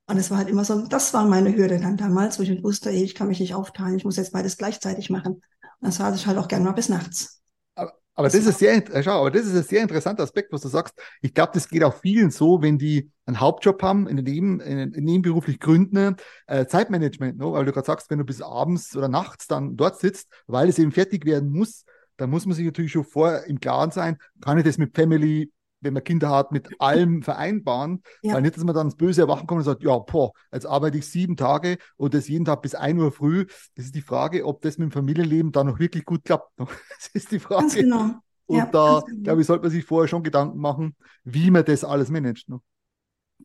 Und 0.08 0.16
es 0.16 0.30
war 0.30 0.38
halt 0.38 0.48
immer 0.48 0.64
so, 0.64 0.86
das 0.86 1.12
war 1.12 1.26
meine 1.26 1.54
Hürde 1.54 1.78
dann 1.78 1.98
damals, 1.98 2.38
wo 2.38 2.42
ich 2.42 2.64
wusste, 2.64 2.90
ey, 2.90 3.04
ich 3.04 3.14
kann 3.14 3.28
mich 3.28 3.40
nicht 3.40 3.54
aufteilen, 3.54 3.96
ich 3.96 4.04
muss 4.04 4.16
jetzt 4.16 4.32
beides 4.32 4.56
gleichzeitig 4.56 5.10
machen. 5.10 5.34
Und 5.34 5.42
dann 5.82 5.92
saß 5.92 6.16
ich 6.16 6.26
halt 6.26 6.38
auch 6.38 6.48
gerne 6.48 6.64
mal 6.64 6.72
bis 6.72 6.88
nachts. 6.88 7.42
Aber, 7.74 8.26
das, 8.26 8.32
das 8.32 8.46
ist 8.46 8.58
sehr, 8.58 8.74
äh, 8.74 9.02
schau, 9.04 9.20
aber 9.20 9.30
das 9.30 9.46
ist 9.46 9.54
ein 9.54 9.62
sehr 9.62 9.80
interessanter 9.80 10.24
Aspekt, 10.24 10.52
was 10.52 10.62
du 10.62 10.68
sagst. 10.68 10.92
Ich 11.20 11.34
glaube, 11.34 11.52
das 11.54 11.68
geht 11.68 11.84
auch 11.84 11.94
vielen 11.94 12.30
so, 12.32 12.62
wenn 12.62 12.76
die 12.76 13.12
einen 13.26 13.38
Hauptjob 13.38 13.80
haben, 13.80 14.08
in 14.08 14.16
Neben, 14.16 14.58
in, 14.58 14.90
nebenberuflich 14.90 15.60
gründen, 15.60 16.16
äh, 16.48 16.66
Zeitmanagement, 16.66 17.38
ne? 17.38 17.52
weil 17.52 17.64
du 17.64 17.72
gerade 17.72 17.86
sagst, 17.86 18.10
wenn 18.10 18.18
du 18.18 18.24
bis 18.24 18.42
abends 18.42 18.96
oder 18.96 19.08
nachts 19.08 19.46
dann 19.46 19.76
dort 19.76 20.00
sitzt, 20.00 20.26
weil 20.48 20.68
es 20.68 20.80
eben 20.80 20.90
fertig 20.90 21.26
werden 21.26 21.50
muss, 21.50 21.84
dann 22.16 22.30
muss 22.30 22.44
man 22.44 22.56
sich 22.56 22.64
natürlich 22.64 22.90
schon 22.90 23.04
vor 23.04 23.44
im 23.44 23.60
Klaren 23.60 23.92
sein, 23.92 24.16
kann 24.40 24.58
ich 24.58 24.64
das 24.64 24.78
mit 24.78 24.96
Family, 24.96 25.52
wenn 25.80 25.94
man 25.94 26.02
Kinder 26.04 26.30
hat, 26.30 26.52
mit 26.52 26.68
allem 26.80 27.23
vereinbaren. 27.23 28.02
Ja. 28.23 28.35
Weil 28.35 28.42
nicht, 28.42 28.56
dass 28.56 28.64
man 28.64 28.75
dann 28.75 28.88
ins 28.88 28.97
böse 28.97 29.20
Erwachen 29.23 29.47
kommt 29.47 29.58
und 29.58 29.64
sagt, 29.64 29.82
ja, 29.82 29.97
boah, 29.99 30.32
jetzt 30.52 30.66
arbeite 30.66 30.99
ich 30.99 31.06
sieben 31.06 31.37
Tage 31.37 31.78
und 31.97 32.14
das 32.14 32.28
jeden 32.28 32.44
Tag 32.44 32.62
bis 32.62 32.75
ein 32.75 32.99
Uhr 32.99 33.12
früh. 33.12 33.47
Das 33.76 33.85
ist 33.87 33.94
die 33.94 34.02
Frage, 34.02 34.44
ob 34.44 34.61
das 34.62 34.78
mit 34.78 34.90
dem 34.90 34.92
Familienleben 34.92 35.52
dann 35.52 35.66
noch 35.68 35.78
wirklich 35.78 36.04
gut 36.04 36.25
klappt. 36.25 36.52
Das 36.58 37.08
ist 37.12 37.30
die 37.30 37.38
Frage. 37.38 37.62
Ganz 37.62 37.75
genau. 37.75 38.11
Und 38.47 38.56
Ja, 38.56 38.66
da, 38.66 39.00
genau. 39.06 39.23
glaube 39.23 39.40
ich, 39.42 39.47
sollte 39.47 39.62
man 39.62 39.70
sich 39.70 39.85
vorher 39.85 40.08
schon 40.08 40.23
Gedanken 40.23 40.58
machen, 40.58 40.97
wie 41.25 41.50
man 41.50 41.64
das 41.64 41.85
alles 41.85 42.11
managt. 42.11 42.49
Ne? 42.49 42.61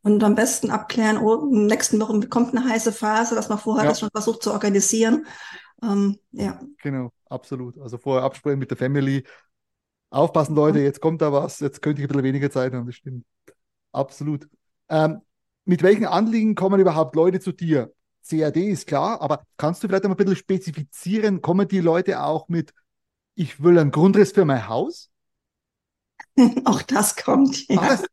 Und 0.02 0.24
am 0.24 0.36
besten 0.36 0.72
abklären, 0.72 1.18
oh, 1.18 1.46
in 1.46 1.52
den 1.60 1.66
nächsten 1.68 2.00
Wochen 2.00 2.30
kommt 2.30 2.56
eine 2.56 2.68
heiße 2.68 2.92
Phase, 2.92 3.36
dass 3.36 3.50
man 3.50 3.60
vorher 3.60 3.86
Ja. 3.86 3.92
das 3.92 4.00
schon 4.00 4.10
versucht 4.12 4.44
zu 4.44 4.52
organisieren. 4.52 5.26
Ähm, 5.82 6.18
ja, 6.32 6.60
Genau, 6.82 7.12
absolut. 7.30 7.78
Also 7.80 7.98
vorher 7.98 8.24
absprechen 8.24 8.60
mit 8.60 8.70
der 8.72 8.78
Family. 8.78 9.24
Aufpassen, 10.14 10.54
Leute, 10.56 10.80
jetzt 10.80 11.02
kommt 11.02 11.24
da 11.24 11.34
was, 11.34 11.60
jetzt 11.60 11.82
könnte 11.82 12.00
ich 12.00 12.06
ein 12.06 12.10
bisschen 12.10 12.24
weniger 12.24 12.52
Zeit 12.52 12.72
haben, 12.72 12.86
das 12.86 12.96
stimmt. 12.96 13.26
Absolut. 13.92 14.48
Ähm, 14.88 15.22
mit 15.66 15.82
welchen 15.82 16.06
Anliegen 16.06 16.54
kommen 16.54 16.80
überhaupt 16.80 17.16
Leute 17.16 17.40
zu 17.40 17.52
dir? 17.52 17.92
CAD 18.22 18.58
ist 18.58 18.86
klar, 18.86 19.22
aber 19.22 19.44
kannst 19.58 19.84
du 19.84 19.88
vielleicht 19.88 20.06
ein 20.06 20.16
bisschen 20.16 20.36
spezifizieren, 20.36 21.42
kommen 21.42 21.68
die 21.68 21.80
Leute 21.80 22.22
auch 22.24 22.48
mit, 22.48 22.74
ich 23.34 23.64
will 23.64 23.80
einen 23.80 23.90
Grundriss 23.90 24.34
für 24.34 24.46
mein 24.46 24.68
Haus? 24.68 25.10
auch 26.66 26.84
das 26.84 27.16
kommt. 27.16 27.68
Ja. 27.68 27.82
Alles? 27.82 28.06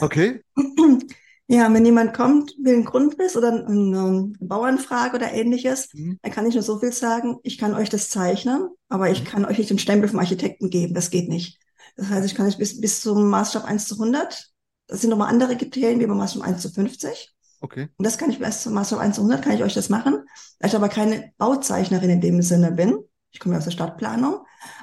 Okay. 0.00 0.42
Ja, 1.50 1.72
wenn 1.72 1.84
jemand 1.86 2.12
kommt, 2.12 2.54
will 2.62 2.74
einen 2.74 2.84
Grundriss 2.84 3.34
oder 3.34 3.48
eine, 3.48 3.62
eine 3.66 4.32
Bauernfrage 4.38 5.16
oder 5.16 5.32
ähnliches, 5.32 5.88
Mhm. 5.94 6.18
dann 6.22 6.32
kann 6.32 6.46
ich 6.46 6.54
nur 6.54 6.62
so 6.62 6.78
viel 6.78 6.92
sagen, 6.92 7.38
ich 7.42 7.56
kann 7.56 7.74
euch 7.74 7.88
das 7.88 8.10
zeichnen, 8.10 8.68
aber 8.90 9.10
ich 9.10 9.24
kann 9.24 9.46
euch 9.46 9.56
nicht 9.56 9.70
den 9.70 9.78
Stempel 9.78 10.08
vom 10.10 10.18
Architekten 10.18 10.68
geben, 10.68 10.92
das 10.92 11.08
geht 11.08 11.30
nicht. 11.30 11.58
Das 11.96 12.10
heißt, 12.10 12.26
ich 12.26 12.34
kann 12.34 12.46
euch 12.46 12.58
bis, 12.58 12.80
bis 12.80 13.00
zum 13.00 13.30
Maßstab 13.30 13.64
1 13.64 13.88
zu 13.88 13.94
100, 13.94 14.50
das 14.88 15.00
sind 15.00 15.08
nochmal 15.10 15.30
andere 15.30 15.56
Kriterien 15.56 16.00
wie 16.00 16.06
beim 16.06 16.18
Maßstab 16.18 16.42
1 16.42 16.60
zu 16.60 16.68
50. 16.70 17.34
Okay. 17.60 17.88
Und 17.96 18.04
das 18.06 18.18
kann 18.18 18.30
ich 18.30 18.38
bis 18.38 18.62
zum 18.62 18.74
Maßstab 18.74 19.00
1 19.00 19.16
zu 19.16 19.22
100, 19.22 19.42
kann 19.42 19.54
ich 19.54 19.62
euch 19.62 19.74
das 19.74 19.88
machen. 19.88 20.24
Da 20.58 20.68
ich 20.68 20.76
aber 20.76 20.90
keine 20.90 21.32
Bauzeichnerin 21.38 22.10
in 22.10 22.20
dem 22.20 22.42
Sinne 22.42 22.72
bin, 22.72 22.98
ich 23.30 23.40
komme 23.40 23.54
ja 23.54 23.58
aus 23.58 23.64
der 23.64 23.72
Stadtplanung, 23.72 24.40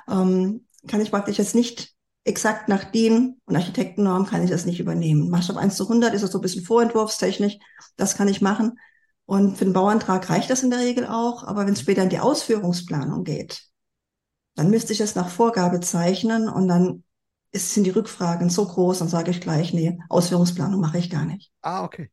ähm, 0.09 0.65
kann 0.87 1.01
ich 1.01 1.11
praktisch 1.11 1.37
jetzt 1.37 1.55
nicht 1.55 1.94
exakt 2.25 2.67
nach 2.67 2.83
DIN 2.83 3.39
und 3.45 3.55
Architektennorm 3.55 4.25
kann 4.25 4.43
ich 4.43 4.49
das 4.49 4.65
nicht 4.65 4.79
übernehmen. 4.79 5.29
Maßstab 5.29 5.57
1 5.57 5.75
zu 5.75 5.83
100 5.83 6.13
ist 6.13 6.23
das 6.23 6.31
so 6.31 6.39
ein 6.39 6.41
bisschen 6.41 6.65
vorentwurfstechnisch, 6.65 7.57
das 7.95 8.17
kann 8.17 8.27
ich 8.27 8.41
machen. 8.41 8.77
Und 9.25 9.57
für 9.57 9.65
den 9.65 9.73
Bauantrag 9.73 10.29
reicht 10.29 10.49
das 10.49 10.63
in 10.63 10.69
der 10.69 10.79
Regel 10.79 11.05
auch, 11.07 11.43
aber 11.43 11.65
wenn 11.65 11.73
es 11.73 11.81
später 11.81 12.03
in 12.03 12.09
die 12.09 12.19
Ausführungsplanung 12.19 13.23
geht, 13.23 13.63
dann 14.55 14.69
müsste 14.69 14.93
ich 14.93 14.99
es 14.99 15.15
nach 15.15 15.29
Vorgabe 15.29 15.79
zeichnen 15.79 16.49
und 16.49 16.67
dann 16.67 17.03
ist, 17.51 17.73
sind 17.73 17.85
die 17.85 17.91
Rückfragen 17.91 18.49
so 18.49 18.65
groß, 18.65 18.99
dann 18.99 19.07
sage 19.07 19.31
ich 19.31 19.41
gleich, 19.41 19.73
nee, 19.73 19.97
Ausführungsplanung 20.09 20.81
mache 20.81 20.97
ich 20.97 21.09
gar 21.09 21.25
nicht. 21.25 21.51
Ah, 21.61 21.83
okay. 21.83 22.11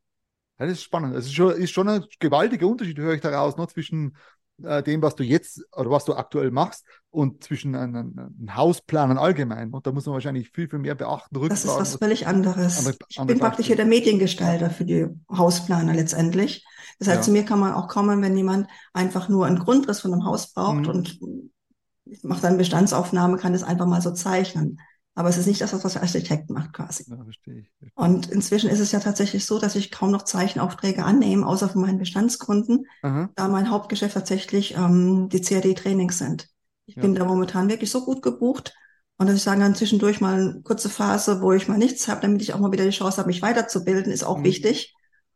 Das 0.57 0.71
ist 0.71 0.83
spannend. 0.83 1.15
Es 1.15 1.25
ist 1.25 1.33
schon, 1.33 1.53
ist 1.55 1.71
schon 1.71 1.89
ein 1.89 2.05
gewaltiger 2.19 2.67
Unterschied, 2.67 2.97
höre 2.99 3.15
ich 3.15 3.21
daraus, 3.21 3.57
noch 3.57 3.67
zwischen 3.67 4.15
äh, 4.63 4.81
dem, 4.83 5.01
was 5.01 5.15
du 5.15 5.23
jetzt 5.23 5.61
oder 5.75 5.89
was 5.89 6.05
du 6.05 6.13
aktuell 6.15 6.51
machst 6.51 6.85
und 7.09 7.43
zwischen 7.43 7.75
einem, 7.75 8.17
einem 8.17 8.55
Hausplanen 8.55 9.17
allgemein. 9.17 9.71
Und 9.71 9.85
da 9.85 9.91
muss 9.91 10.05
man 10.05 10.13
wahrscheinlich 10.13 10.49
viel, 10.49 10.69
viel 10.69 10.79
mehr 10.79 10.95
beachten, 10.95 11.35
Das 11.49 11.65
ist 11.65 11.67
was 11.77 11.95
völlig 11.97 12.27
anderes. 12.27 12.79
andere- 12.79 12.97
Ich 13.09 13.19
andere 13.19 13.35
bin 13.35 13.41
praktisch 13.41 13.67
hier 13.67 13.75
der 13.75 13.85
Mediengestalter 13.85 14.69
für 14.69 14.85
die 14.85 15.07
Hausplaner 15.31 15.93
letztendlich. 15.93 16.65
Das 16.99 17.07
heißt, 17.07 17.17
Ja. 17.17 17.21
zu 17.23 17.31
mir 17.31 17.43
kann 17.43 17.59
man 17.59 17.73
auch 17.73 17.87
kommen, 17.87 18.21
wenn 18.21 18.35
jemand 18.37 18.67
einfach 18.93 19.29
nur 19.29 19.45
einen 19.45 19.59
Grundriss 19.59 20.01
von 20.01 20.13
einem 20.13 20.25
Haus 20.25 20.53
braucht 20.53 20.81
Mhm. 20.81 20.89
und 20.89 21.19
macht 22.21 22.43
dann 22.43 22.57
Bestandsaufnahme, 22.57 23.37
kann 23.37 23.53
das 23.53 23.63
einfach 23.63 23.85
mal 23.87 24.01
so 24.01 24.11
zeichnen. 24.11 24.79
Aber 25.15 25.29
es 25.29 25.37
ist 25.37 25.45
nicht 25.47 25.61
das, 25.61 25.73
was 25.73 25.93
der 25.93 26.01
Architekt 26.01 26.49
macht 26.49 26.73
quasi. 26.73 27.05
Ja, 27.07 27.23
verstehe 27.23 27.59
ich. 27.59 27.71
Und 27.95 28.29
inzwischen 28.29 28.69
ist 28.69 28.79
es 28.79 28.91
ja 28.91 28.99
tatsächlich 28.99 29.45
so, 29.45 29.59
dass 29.59 29.75
ich 29.75 29.91
kaum 29.91 30.11
noch 30.11 30.23
Zeichenaufträge 30.23 31.03
annehme, 31.03 31.45
außer 31.45 31.69
von 31.69 31.81
meinen 31.81 31.99
Bestandskunden, 31.99 32.87
Aha. 33.03 33.29
da 33.35 33.47
mein 33.47 33.69
Hauptgeschäft 33.69 34.15
tatsächlich 34.15 34.75
ähm, 34.75 35.29
die 35.29 35.41
CAD-Trainings 35.41 36.17
sind. 36.17 36.49
Ich 36.87 36.95
Ja. 36.95 37.03
bin 37.03 37.13
da 37.15 37.25
momentan 37.25 37.69
wirklich 37.69 37.91
so 37.91 38.03
gut 38.03 38.21
gebucht. 38.21 38.73
Und 39.17 39.27
dass 39.27 39.35
ich 39.35 39.43
sagen 39.43 39.61
kann, 39.61 39.75
zwischendurch 39.75 40.21
mal 40.21 40.41
eine 40.41 40.61
kurze 40.63 40.89
Phase, 40.89 41.41
wo 41.41 41.53
ich 41.53 41.67
mal 41.67 41.77
nichts 41.77 42.07
habe, 42.07 42.21
damit 42.21 42.41
ich 42.41 42.53
auch 42.53 42.59
mal 42.59 42.71
wieder 42.71 42.83
die 42.83 42.89
Chance 42.89 43.17
habe, 43.17 43.27
mich 43.27 43.43
weiterzubilden, 43.43 44.11
ist 44.11 44.23
auch 44.23 44.39
Mhm. 44.39 44.43
wichtig. 44.43 44.95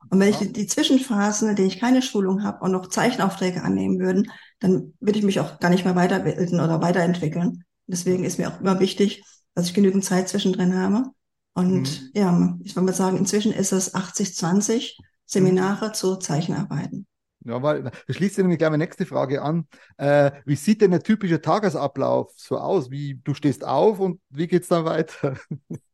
Und 0.10 0.20
wenn 0.20 0.30
ich 0.30 0.40
Ja. 0.40 0.48
die, 0.48 0.54
die 0.54 0.68
Zwischenphasen, 0.68 1.50
in 1.50 1.56
denen 1.56 1.68
ich 1.68 1.80
keine 1.80 2.02
Schulung 2.02 2.44
habe, 2.44 2.62
auch 2.64 2.70
noch 2.70 2.88
Zeichenaufträge 2.90 3.62
annehmen 3.64 4.00
würden, 4.00 4.32
dann 4.60 4.94
würde 5.00 5.20
ich 5.20 5.26
mich 5.26 5.40
auch 5.40 5.60
gar 5.60 5.70
nicht 5.70 5.86
mehr 5.86 5.96
weiterbilden 5.96 6.60
oder 6.60 6.82
weiterentwickeln. 6.82 7.64
Deswegen 7.86 8.24
ist 8.24 8.40
mir 8.40 8.50
auch 8.50 8.60
immer 8.60 8.80
wichtig, 8.80 9.24
dass 9.58 9.68
ich 9.68 9.74
genügend 9.74 10.06
Zeit 10.06 10.30
zwischendrin 10.30 10.76
habe. 10.78 11.10
Und 11.54 11.82
Mhm. 11.82 12.10
ja, 12.14 12.58
ich 12.64 12.76
würde 12.76 12.86
mal 12.86 12.94
sagen, 12.94 13.18
inzwischen 13.18 13.52
ist 13.52 13.72
es 13.72 13.96
80-20 13.96 15.00
Seminare 15.26 15.92
zu 15.92 16.16
Zeichenarbeiten. 16.18 17.08
Ja, 17.44 17.62
weil 17.64 17.84
das 17.84 18.16
schließt 18.16 18.38
nämlich 18.40 18.60
gleich 18.60 18.70
meine 18.70 18.84
nächste 18.84 19.06
Frage 19.06 19.42
an. 19.42 19.68
Äh, 19.98 20.32
wie 20.46 20.56
sieht 20.56 20.82
denn 20.82 20.92
der 20.92 21.02
typische 21.02 21.42
Tagesablauf 21.42 22.34
so 22.36 22.58
aus? 22.58 22.92
Wie 22.92 23.20
du 23.24 23.34
stehst 23.34 23.64
auf 23.66 24.00
und 24.00 24.20
wie 24.30 24.48
geht's 24.48 24.68
dann 24.68 24.86
weiter? 24.86 25.36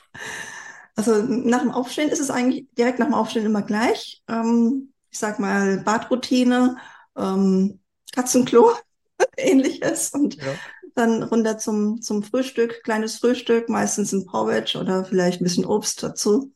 Also 0.96 1.22
nach 1.24 1.62
dem 1.62 1.72
Aufstehen 1.72 2.10
ist 2.10 2.20
es 2.20 2.32
eigentlich 2.32 2.68
direkt 2.78 3.00
nach 3.00 3.08
dem 3.08 3.14
Aufstehen 3.14 3.46
immer 3.46 3.62
gleich. 3.62 4.24
Ähm, 4.28 4.94
ich 5.12 5.20
sag 5.20 5.40
mal 5.40 5.78
Badroutine, 5.80 6.78
ähm, 7.16 7.80
Katzenklo, 8.14 8.72
ähnliches 9.38 10.10
und 10.12 10.38
Ja. 10.42 10.60
Dann 10.98 11.24
runter 11.24 11.58
zum, 11.58 12.02
zum 12.02 12.24
Frühstück, 12.24 12.84
kleines 12.84 13.18
Frühstück, 13.18 13.70
meistens 13.70 14.12
ein 14.12 14.26
Porridge 14.26 14.78
oder 14.80 15.06
vielleicht 15.06 15.42
ein 15.42 15.44
bisschen 15.44 15.66
Obst 15.66 16.04
dazu. 16.04 16.54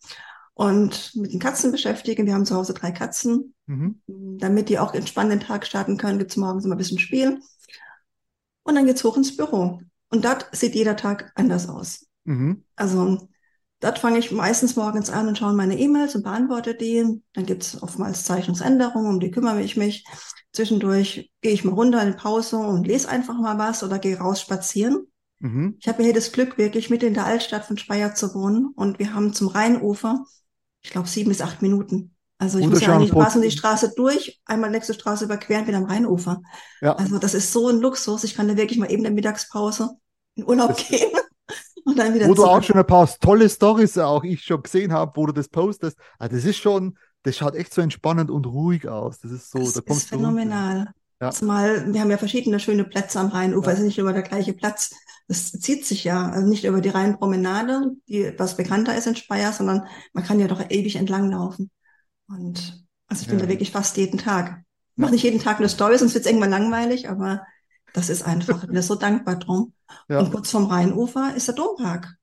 Und 0.54 1.16
mit 1.16 1.34
den 1.34 1.40
Katzen 1.40 1.72
beschäftigen. 1.72 2.26
Wir 2.26 2.34
haben 2.34 2.46
zu 2.46 2.56
Hause 2.56 2.74
drei 2.74 2.92
Katzen. 2.92 3.56
Mhm. 3.66 4.02
Damit 4.40 4.70
die 4.70 4.80
auch 4.80 4.94
entspannt 4.94 5.32
den 5.32 5.40
Tag 5.40 5.66
starten 5.66 5.98
können, 5.98 6.20
gibt's 6.20 6.38
morgens 6.38 6.66
immer 6.66 6.76
ein 6.76 6.78
bisschen 6.78 7.00
Spiel. 7.00 7.40
Und 8.64 8.76
dann 8.76 8.86
geht's 8.86 9.04
hoch 9.04 9.18
ins 9.18 9.36
Büro. 9.36 9.80
Und 10.10 10.26
dort 10.26 10.48
sieht 10.52 10.76
jeder 10.76 10.96
Tag 10.96 11.32
anders 11.36 11.70
aus. 11.70 12.06
Mhm. 12.26 12.64
Also 12.76 13.30
dort 13.80 14.00
fange 14.00 14.20
ich 14.20 14.32
meistens 14.32 14.76
morgens 14.76 15.10
an 15.10 15.28
und 15.28 15.38
schaue 15.38 15.54
meine 15.54 15.80
E-Mails 15.80 16.16
und 16.16 16.24
beantworte 16.24 16.76
die. 16.76 17.24
Dann 17.34 17.46
gibt's 17.46 17.82
oftmals 17.82 18.26
Zeichnungsänderungen, 18.26 19.10
um 19.10 19.20
die 19.20 19.32
kümmere 19.32 19.62
ich 19.62 19.78
mich. 19.78 20.06
Zwischendurch 20.54 21.32
gehe 21.42 21.52
ich 21.54 21.64
mal 21.64 21.74
runter 21.74 22.02
in 22.04 22.16
Pause 22.18 22.58
und 22.58 22.86
lese 22.86 23.08
einfach 23.10 23.38
mal 23.40 23.58
was 23.58 23.84
oder 23.84 24.00
gehe 24.00 24.18
raus 24.20 24.42
spazieren. 24.42 25.08
Mhm. 25.40 25.78
Ich 25.80 25.88
habe 25.88 26.04
hier 26.04 26.14
das 26.14 26.32
Glück, 26.32 26.58
wirklich 26.58 26.90
mitten 26.90 27.06
in 27.08 27.14
der 27.14 27.26
Altstadt 27.26 27.66
von 27.66 27.78
Speyer 27.78 28.14
zu 28.16 28.34
wohnen 28.36 28.72
und 28.76 29.00
wir 29.00 29.14
haben 29.14 29.34
zum 29.34 29.48
Rheinufer, 29.48 30.24
ich 30.82 30.92
glaube, 30.92 31.08
sieben 31.08 31.30
bis 31.30 31.42
acht 31.42 31.62
Minuten. 31.62 32.16
Also 32.38 32.58
ich 32.58 32.68
muss 32.68 32.82
ja 32.82 32.96
eigentlich 32.96 33.12
Putz- 33.12 33.24
quasi 33.24 33.42
die 33.42 33.52
Straße 33.52 33.94
durch, 33.96 34.42
einmal 34.46 34.72
nächste 34.72 34.94
Straße 34.96 35.26
überqueren, 35.26 35.68
wieder 35.68 35.78
am 35.78 35.86
Rheinufer. 35.86 36.42
Ja, 36.82 36.94
Also 36.96 37.18
das 37.20 37.34
ist 37.36 37.52
so 37.54 37.68
ein 37.70 37.80
Luxus. 37.80 38.24
Ich 38.24 38.34
kann 38.36 38.48
da 38.48 38.58
wirklich 38.58 38.80
mal 38.80 38.88
eben 38.88 38.98
in 39.00 39.04
der 39.04 39.12
Mittagspause 39.14 39.92
in 40.36 40.46
Urlaub 40.48 40.70
Das- 40.76 40.88
gehen 40.88 41.12
und 41.86 41.98
dann 42.00 42.14
wieder 42.14 42.26
wo 42.28 42.34
du 42.34 42.42
zurück. 42.42 42.50
auch 42.50 42.64
schon 42.64 42.78
ein 42.78 42.86
paar 42.88 43.08
tolle 43.20 43.48
Stories 43.50 43.98
auch 44.00 44.24
ich 44.24 44.44
schon 44.44 44.62
gesehen 44.64 44.92
habe, 44.92 45.12
wo 45.16 45.28
du 45.28 45.34
das 45.34 45.50
postest. 45.50 45.98
Ah, 46.20 46.28
das 46.28 46.44
ist 46.44 46.58
schon, 46.58 46.98
das 47.24 47.38
schaut 47.38 47.56
echt 47.56 47.74
so 47.74 47.82
entspannend 47.82 48.30
und 48.32 48.46
ruhig 48.46 48.88
aus. 48.88 49.20
Das 49.20 49.32
ist 49.32 49.52
so, 49.52 49.60
Das 49.60 49.74
da 49.74 49.80
ist 49.80 49.86
kommst 49.88 50.12
runter. 50.12 50.26
phänomenal. 50.28 50.92
Ja. 51.22 51.30
Zumal 51.32 51.94
wir 51.94 52.02
haben 52.02 52.10
ja 52.10 52.18
verschiedene 52.18 52.60
schöne 52.60 52.84
Plätze 52.84 53.20
am 53.20 53.28
Rheinufer. 53.28 53.68
Ja. 53.68 53.74
Es 53.74 53.80
ist 53.80 53.86
nicht 53.86 54.00
immer 54.00 54.14
der 54.14 54.24
gleiche 54.24 54.54
Platz. 54.54 54.92
Das 55.28 55.52
zieht 55.52 55.86
sich 55.86 56.04
ja, 56.04 56.30
also 56.30 56.48
nicht 56.48 56.66
über 56.66 56.82
die 56.82 56.90
Rheinpromenade, 56.90 57.92
die 58.08 58.24
etwas 58.24 58.58
bekannter 58.58 58.98
ist 58.98 59.08
in 59.08 59.16
Speyer, 59.16 59.54
sondern 59.54 59.86
man 60.14 60.24
kann 60.24 60.40
ja 60.40 60.48
doch 60.48 60.62
ewig 60.70 60.96
entlang 60.96 61.30
laufen. 61.32 61.70
Und 62.28 62.84
also 63.08 63.22
ich 63.22 63.28
bin 63.28 63.38
Ja. 63.40 63.46
da 63.46 63.50
wirklich 63.50 63.72
fast 63.72 63.98
jeden 63.98 64.18
Tag. 64.18 64.64
Ich 64.96 64.98
mache 64.98 65.12
nicht 65.12 65.24
jeden 65.24 65.40
Tag 65.40 65.60
eine 65.60 65.70
Story, 65.70 65.98
sonst 65.98 66.14
wird 66.16 66.26
es 66.26 66.30
irgendwann 66.30 66.50
langweilig, 66.50 67.08
aber 67.10 67.44
das 67.94 68.10
ist 68.10 68.24
einfach, 68.24 68.62
ich 68.62 68.68
bin 68.68 68.76
da 68.76 68.82
so 68.82 68.96
dankbar 68.96 69.38
drum. 69.38 69.74
Ja. 70.10 70.20
Und 70.20 70.32
kurz 70.32 70.50
vorm 70.52 70.66
Rheinufer 70.66 71.34
ist 71.36 71.48
der 71.48 71.56
Dompark. 71.56 72.16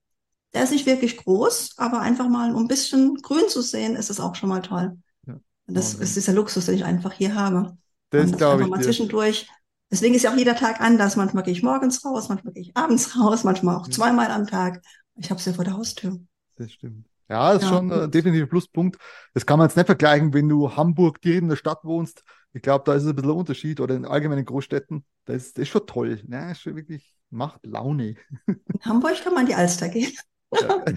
Der 0.55 0.65
ist 0.65 0.71
nicht 0.73 0.87
wirklich 0.87 1.17
groß, 1.19 1.75
aber 1.77 2.01
einfach 2.01 2.29
mal, 2.29 2.55
um 2.55 2.65
ein 2.65 2.69
bisschen 2.69 3.17
grün 3.17 3.49
zu 3.49 3.61
sehen, 3.63 3.97
ist 3.97 4.11
es 4.11 4.21
auch 4.21 4.35
schon 4.35 4.49
mal 4.49 4.63
toll. 4.63 4.97
Ja. 5.27 5.35
Und 5.67 5.75
das 5.77 5.95
Wahnsinn. 5.95 6.03
ist 6.03 6.17
dieser 6.17 6.33
Luxus, 6.33 6.67
den 6.67 6.75
ich 6.77 6.85
einfach 6.85 7.13
hier 7.13 7.35
habe. 7.35 7.77
Das 8.11 8.31
das 8.31 8.39
glaube 8.39 8.63
ich 8.63 8.69
mal 8.69 8.79
dir. 8.79 8.85
zwischendurch. 8.85 9.49
Deswegen 9.91 10.15
ist 10.15 10.23
ja 10.23 10.33
auch 10.33 10.37
jeder 10.37 10.57
Tag 10.57 10.81
anders. 10.81 11.17
Manchmal 11.17 11.43
gehe 11.45 11.53
ich 11.53 11.63
morgens 11.63 12.05
raus, 12.05 12.29
manchmal 12.29 12.53
gehe 12.55 12.63
ich 12.63 12.77
abends 12.77 13.19
raus, 13.19 13.45
manchmal 13.45 13.77
auch 13.77 13.87
Ja. 13.87 13.93
zweimal 13.93 14.31
am 14.31 14.47
Tag. 14.47 14.83
Ich 15.17 15.31
habe 15.31 15.39
es 15.39 15.47
ja 15.47 15.53
vor 15.53 15.65
der 15.65 15.75
Haustür. 15.75 16.19
Das 16.57 16.73
stimmt. 16.73 17.07
Ja, 17.29 17.53
das 17.53 17.63
ist 17.63 17.69
Ja. 17.71 17.77
schon 17.77 17.91
äh, 17.91 18.09
definitiv 18.09 18.45
ein 18.45 18.49
Pluspunkt. 18.49 18.99
Das 19.35 19.45
kann 19.45 19.59
man 19.59 19.69
jetzt 19.69 19.77
nicht 19.77 19.87
vergleichen, 19.87 20.33
wenn 20.33 20.49
du 20.49 20.75
Hamburg 20.77 21.21
direkt 21.21 21.43
in 21.43 21.49
der 21.49 21.57
Stadt 21.57 21.85
wohnst. 21.85 22.23
Ich 22.55 22.63
glaube, 22.63 22.85
da 22.87 22.95
ist 22.95 23.03
es 23.05 23.11
ein 23.11 23.17
bisschen 23.17 23.31
ein 23.31 23.37
Unterschied 23.37 23.81
oder 23.81 23.95
in 23.95 24.07
allgemeinen 24.07 24.45
Großstädten. 24.47 25.05
Das 25.27 25.37
ist, 25.37 25.59
das 25.59 25.63
ist 25.63 25.69
schon 25.69 25.87
toll. 25.87 26.23
Ja, 26.29 26.49
das 26.49 26.53
ist 26.53 26.63
schon 26.63 26.77
wirklich, 26.77 27.15
macht 27.31 27.65
Laune. 27.67 28.17
In 28.73 28.81
Hamburg 28.85 29.23
kann 29.23 29.35
man 29.35 29.47
die 29.47 29.55
Alster 29.55 29.89
gehen. 29.89 30.13
Ja. 30.53 30.85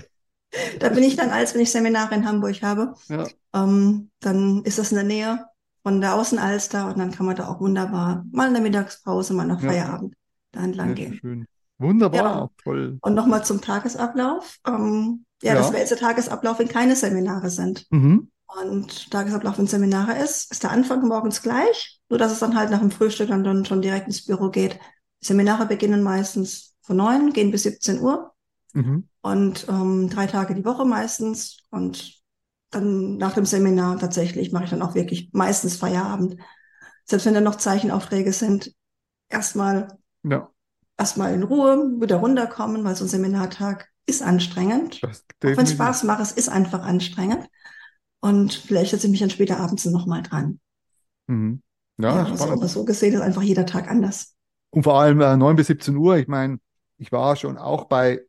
Da 0.80 0.90
bin 0.90 1.04
ich 1.04 1.16
dann, 1.16 1.30
als 1.30 1.54
wenn 1.54 1.62
ich 1.62 1.72
Seminare 1.72 2.14
in 2.14 2.28
Hamburg 2.28 2.62
habe, 2.62 2.94
Ja. 3.08 3.26
ähm, 3.54 4.12
dann 4.20 4.64
ist 4.66 4.80
das 4.80 4.92
in 4.92 4.96
der 4.98 5.06
Nähe 5.06 5.46
von 5.82 6.02
der 6.02 6.14
Außenalster 6.16 6.88
und 6.88 7.00
dann 7.00 7.12
kann 7.12 7.26
man 7.26 7.38
da 7.38 7.48
auch 7.48 7.62
wunderbar 7.62 8.26
mal 8.34 8.50
in 8.50 8.54
der 8.54 8.62
Mittagspause, 8.62 9.34
mal 9.34 9.48
nach. 9.48 9.62
Feierabend 9.62 10.14
da 10.52 10.60
entlang 10.62 10.94
gehen. 10.94 11.14
schön. 11.22 11.46
Wunderbar, 11.78 12.52
toll. 12.66 12.98
Und 13.02 13.14
nochmal 13.16 13.46
zum 13.46 13.62
Tagesablauf. 13.62 14.58
Ähm, 14.68 15.24
ja, 15.42 15.56
das 15.56 15.70
wäre 15.72 15.80
jetzt 15.80 15.92
der 15.92 15.98
Tagesablauf, 16.00 16.60
wenn 16.60 16.68
keine 16.68 16.98
Seminare 16.98 17.50
sind. 17.50 17.88
Mhm. 17.90 18.30
Und 18.62 19.10
Tagesablauf, 19.10 19.58
wenn 19.58 19.68
Seminare 19.68 20.18
ist, 20.22 20.52
ist 20.52 20.64
der 20.64 20.72
Anfang 20.72 21.08
morgens 21.08 21.42
gleich, 21.42 22.02
nur 22.10 22.20
dass 22.20 22.34
es 22.34 22.40
dann 22.40 22.58
halt 22.58 22.72
nach 22.72 22.80
dem 22.82 22.92
Frühstück 22.92 23.30
dann, 23.30 23.46
dann 23.46 23.64
schon 23.64 23.82
direkt 23.82 24.08
ins 24.08 24.26
Büro 24.26 24.50
geht. 24.50 24.78
Seminare 25.22 25.66
beginnen 25.66 26.04
meistens 26.04 26.76
von 26.82 26.98
9, 26.98 27.32
gehen 27.32 27.52
bis 27.52 27.64
17 27.64 28.02
Uhr 28.02 28.34
Mhm. 28.74 29.08
Und 29.22 29.68
ähm, 29.70 30.10
drei 30.10 30.28
Tage 30.28 30.56
die 30.56 30.66
Woche 30.66 30.86
meistens. 30.86 31.58
Und 31.70 32.22
dann 32.72 33.18
nach 33.18 33.34
dem 33.34 33.46
Seminar 33.46 34.00
tatsächlich 34.00 34.52
mache 34.52 34.66
ich 34.66 34.70
dann 34.70 34.82
auch 34.82 34.96
wirklich 34.96 35.30
meistens 35.34 35.78
Feierabend. 35.78 36.38
Selbst 37.06 37.26
wenn 37.26 37.34
dann 37.34 37.44
noch 37.44 37.56
Zeichenaufträge 37.58 38.34
sind, 38.34 38.74
erstmal 39.30 39.98
Ja, 40.24 40.52
erstmal 40.98 41.34
in 41.34 41.44
Ruhe, 41.44 42.00
wieder 42.00 42.18
runterkommen, 42.18 42.84
weil 42.84 42.96
so 42.96 43.06
ein 43.06 43.10
Seminartag 43.10 43.90
ist 44.06 44.22
anstrengend. 44.22 45.02
Auch 45.44 45.58
wenn 45.58 45.66
es. 45.66 45.72
Spaß 45.74 46.04
macht, 46.04 46.22
es 46.22 46.32
ist 46.32 46.50
einfach 46.50 46.82
anstrengend. 46.84 47.48
Und 48.22 48.54
vielleicht 48.54 48.92
setze 48.92 49.08
ich 49.08 49.12
mich 49.12 49.20
dann 49.22 49.30
später 49.30 49.60
abends 49.60 49.86
nochmal 49.86 50.22
dran. 50.24 50.60
Mhm. 51.28 51.62
Ja, 51.98 52.16
Ja, 52.16 52.24
also, 52.24 52.36
spannend. 52.36 52.54
aber 52.54 52.68
so 52.68 52.86
gesehen 52.86 53.14
ist 53.14 53.22
einfach 53.22 53.42
jeder 53.42 53.66
Tag 53.66 53.90
anders. 53.90 54.36
Und 54.70 54.84
vor 54.84 55.00
allem 55.00 55.22
äh, 55.22 55.36
9 55.38 55.56
bis 55.56 55.68
17 55.68 55.96
Uhr. 55.98 56.18
Ich 56.18 56.28
meine, 56.28 56.60
ich 56.98 57.12
war 57.12 57.36
schon 57.36 57.58
auch 57.58 57.86
bei 57.86 58.22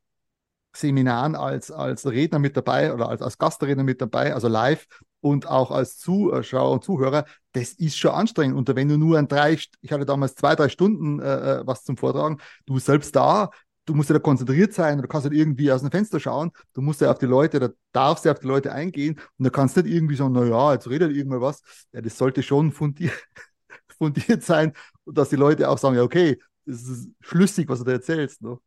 Seminaren 0.75 1.35
als, 1.35 1.71
als 1.71 2.07
Redner 2.07 2.39
mit 2.39 2.57
dabei 2.57 2.93
oder 2.93 3.09
als, 3.09 3.23
als 3.23 3.39
Gastredner 3.39 3.85
mit 3.85 4.01
dabei, 4.01 4.35
also 4.35 4.49
live 4.49 4.87
und 5.21 5.47
auch 5.47 5.71
als 5.71 5.99
Zuschauer 5.99 6.73
und 6.73 6.85
Zuhörer. 6.85 7.25
Das 7.53 7.73
ist 7.73 7.99
schon 7.99 8.13
anstrengend. 8.13 8.57
Und 8.57 8.75
wenn 8.75 8.89
du 8.89 8.97
nur 8.97 9.19
an 9.19 9.29
drei, 9.29 9.53
ich 9.53 9.93
hatte 9.93 10.07
damals 10.07 10.35
zwei, 10.35 10.55
drei 10.57 10.69
Stunden 10.69 11.21
äh, 11.21 11.61
äh, 11.61 11.67
was 11.67 11.85
zum 11.85 11.97
Vortragen, 11.97 12.39
du 12.67 12.79
selbst 12.79 13.15
da, 13.15 13.51
du 13.85 13.95
musst 13.95 14.09
ja 14.09 14.15
da 14.15 14.21
konzentriert 14.21 14.73
sein, 14.73 15.03
du 15.03 15.09
kannst 15.09 15.29
nicht 15.29 15.39
irgendwie 15.39 15.71
aus 15.71 15.83
dem 15.83 15.91
Fenster 15.91 16.21
schauen, 16.21 16.53
du 16.73 16.81
musst 16.81 17.01
ja 17.01 17.11
auf 17.11 17.19
die 17.19 17.27
Leute, 17.27 17.61
da 17.61 17.69
darfst 17.93 18.25
ja 18.25 18.33
auf 18.33 18.39
die 18.39 18.47
Leute 18.47 18.73
eingehen 18.73 19.21
und 19.39 19.45
da 19.45 19.51
kannst 19.51 19.77
nicht 19.77 19.87
irgendwie 19.87 20.17
sagen, 20.17 20.33
na 20.33 20.45
ja, 20.45 20.73
jetzt 20.73 20.89
redet 20.89 21.15
irgendwann 21.15 21.41
was. 21.41 21.63
Ja, 21.93 22.01
das 22.01 22.17
sollte 22.17 22.43
schon 22.43 22.73
fundiert, 22.73 23.13
fundiert 23.99 24.43
sein 24.43 24.73
dass 25.05 25.29
die 25.31 25.37
Leute 25.37 25.69
auch 25.69 25.79
sagen, 25.79 25.97
ja, 25.97 26.03
okay, 26.03 26.39
das 26.65 26.83
ist 26.83 27.11
schlüssig, 27.21 27.69
was 27.69 27.81
du 27.81 27.85
da 27.85 27.93
erzählst. 27.93 28.43
Ne? 28.43 28.59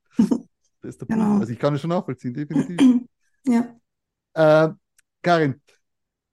Das 0.86 0.96
ist 0.96 1.02
der 1.02 1.08
Punkt. 1.08 1.24
Genau. 1.26 1.40
Also 1.40 1.52
ich 1.54 1.60
kann 1.60 1.74
es 1.76 1.82
schon 1.82 1.90
nachvollziehen, 1.90 2.34
definitiv. 2.34 2.84
Ja. 3.48 3.76
Äh, 4.34 4.70
Karin, 5.22 5.62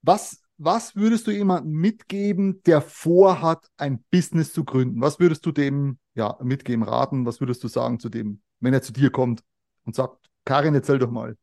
was, 0.02 0.42
was 0.59 0.97
würdest 0.97 1.26
du 1.26 1.30
jemandem 1.32 1.73
mitgeben, 1.75 2.62
der 2.64 2.82
vorhat, 2.82 3.66
ein 3.78 4.04
Business 4.11 4.52
zu 4.52 4.64
gründen? 4.64 5.00
Was 5.00 5.21
würdest 5.21 5.47
du 5.47 5.52
dem 5.52 5.99
ja, 6.14 6.38
mitgeben, 6.42 6.85
raten? 6.85 7.26
Was 7.26 7.40
würdest 7.40 7.64
du 7.64 7.68
sagen 7.68 8.00
zu 8.00 8.09
dem, 8.09 8.42
wenn 8.61 8.75
er 8.75 8.82
zu 8.82 8.92
dir 8.92 9.11
kommt 9.11 9.42
und 9.85 9.94
sagt, 9.97 10.30
Karin, 10.44 10.75
erzähl 10.75 10.99
doch 10.99 11.11
mal, 11.11 11.37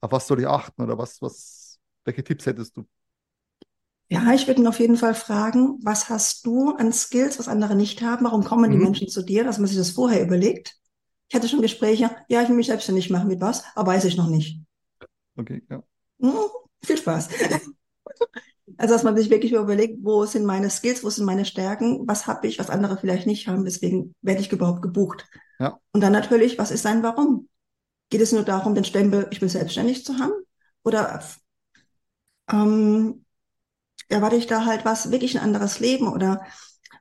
auf 0.00 0.12
was 0.12 0.26
soll 0.26 0.40
ich 0.40 0.48
achten 0.48 0.82
oder 0.82 0.98
was, 0.98 1.22
was, 1.22 1.78
welche 2.04 2.24
Tipps 2.24 2.46
hättest 2.46 2.76
du? 2.76 2.86
Ja, 4.10 4.32
ich 4.34 4.46
würde 4.46 4.60
ihn 4.60 4.66
auf 4.66 4.78
jeden 4.80 4.96
Fall 4.98 5.14
fragen, 5.14 5.78
was 5.82 6.08
hast 6.10 6.44
du 6.44 6.70
an 6.76 6.92
Skills, 6.92 7.38
was 7.38 7.48
andere 7.48 7.74
nicht 7.76 8.02
haben? 8.02 8.24
Warum 8.26 8.42
kommen 8.44 8.70
die 8.70 8.76
Mhm. 8.76 8.84
Menschen 8.84 9.08
zu 9.08 9.22
dir, 9.22 9.44
dass 9.44 9.58
man 9.58 9.68
sich 9.68 9.76
das 9.78 9.92
vorher 9.92 10.22
überlegt? 10.22 10.76
Ich 11.30 11.36
hatte 11.36 11.48
schon 11.48 11.62
Gespräche, 11.62 12.10
ja, 12.28 12.42
ich 12.42 12.48
will 12.48 12.56
mich 12.56 12.66
selbstständig 12.66 13.08
machen 13.08 13.28
mit 13.28 13.40
was, 13.40 13.64
aber 13.76 13.92
weiß 13.92 14.04
ich 14.04 14.16
noch 14.16 14.26
nicht. 14.26 14.60
Okay, 15.36 15.62
ja. 15.70 15.80
Hm, 16.20 16.34
viel 16.84 16.98
Spaß. 16.98 17.28
Also, 18.76 18.94
dass 18.94 19.02
man 19.02 19.14
sich 19.14 19.28
wirklich 19.28 19.52
überlegt, 19.52 19.98
wo 20.02 20.24
sind 20.24 20.46
meine 20.46 20.70
Skills, 20.70 21.04
wo 21.04 21.10
sind 21.10 21.26
meine 21.26 21.44
Stärken, 21.44 22.06
was 22.06 22.26
habe 22.26 22.46
ich, 22.46 22.58
was 22.58 22.70
andere 22.70 22.96
vielleicht 22.96 23.26
nicht 23.26 23.46
haben, 23.46 23.64
deswegen 23.64 24.14
werde 24.22 24.40
ich 24.40 24.50
überhaupt 24.50 24.80
gebucht. 24.80 25.26
Ja. 25.58 25.78
Und 25.92 26.00
dann 26.00 26.12
natürlich, 26.12 26.56
was 26.56 26.70
ist 26.70 26.82
sein 26.82 27.02
Warum? 27.02 27.48
Geht 28.08 28.22
es 28.22 28.32
nur 28.32 28.42
darum, 28.42 28.74
den 28.74 28.84
Stempel, 28.84 29.26
ich 29.32 29.40
bin 29.40 29.50
selbstständig 29.50 30.04
zu 30.04 30.18
haben? 30.18 30.32
Oder 30.82 31.22
ähm, 32.50 33.26
erwarte 34.08 34.36
ich 34.36 34.46
da 34.46 34.64
halt 34.64 34.86
was, 34.86 35.10
wirklich 35.10 35.36
ein 35.36 35.44
anderes 35.44 35.78
Leben? 35.80 36.08
Oder 36.08 36.42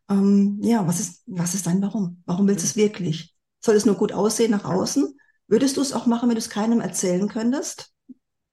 ähm, 0.09 0.59
ja, 0.62 0.86
was 0.86 1.00
ist, 1.00 1.24
was 1.27 1.53
ist 1.53 1.65
dein 1.65 1.81
Warum? 1.81 2.21
Warum 2.25 2.48
willst 2.48 2.63
du 2.65 2.67
es 2.67 2.75
wirklich? 2.75 3.36
Soll 3.62 3.75
es 3.75 3.86
nur 3.86 3.96
gut 3.96 4.12
aussehen 4.13 4.51
nach 4.51 4.66
außen? 4.66 5.18
Würdest 5.48 5.78
du 5.78 5.82
es 5.82 5.94
auch 5.94 6.06
machen, 6.06 6.30
wenn 6.30 6.36
du 6.36 6.39
es 6.39 6.50
keinem 6.50 6.82
erzählen 6.82 7.28
könntest? 7.30 7.94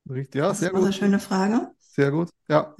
Richtig, 0.09 0.37
ja, 0.41 0.49
Das 0.49 0.61
sehr 0.61 0.71
ist 0.71 0.73
mal 0.73 0.81
eine 0.83 0.93
gut. 0.93 0.95
schöne 0.95 1.19
Frage. 1.21 1.71
Sehr 1.79 2.11
gut, 2.11 2.31
ja. 2.49 2.77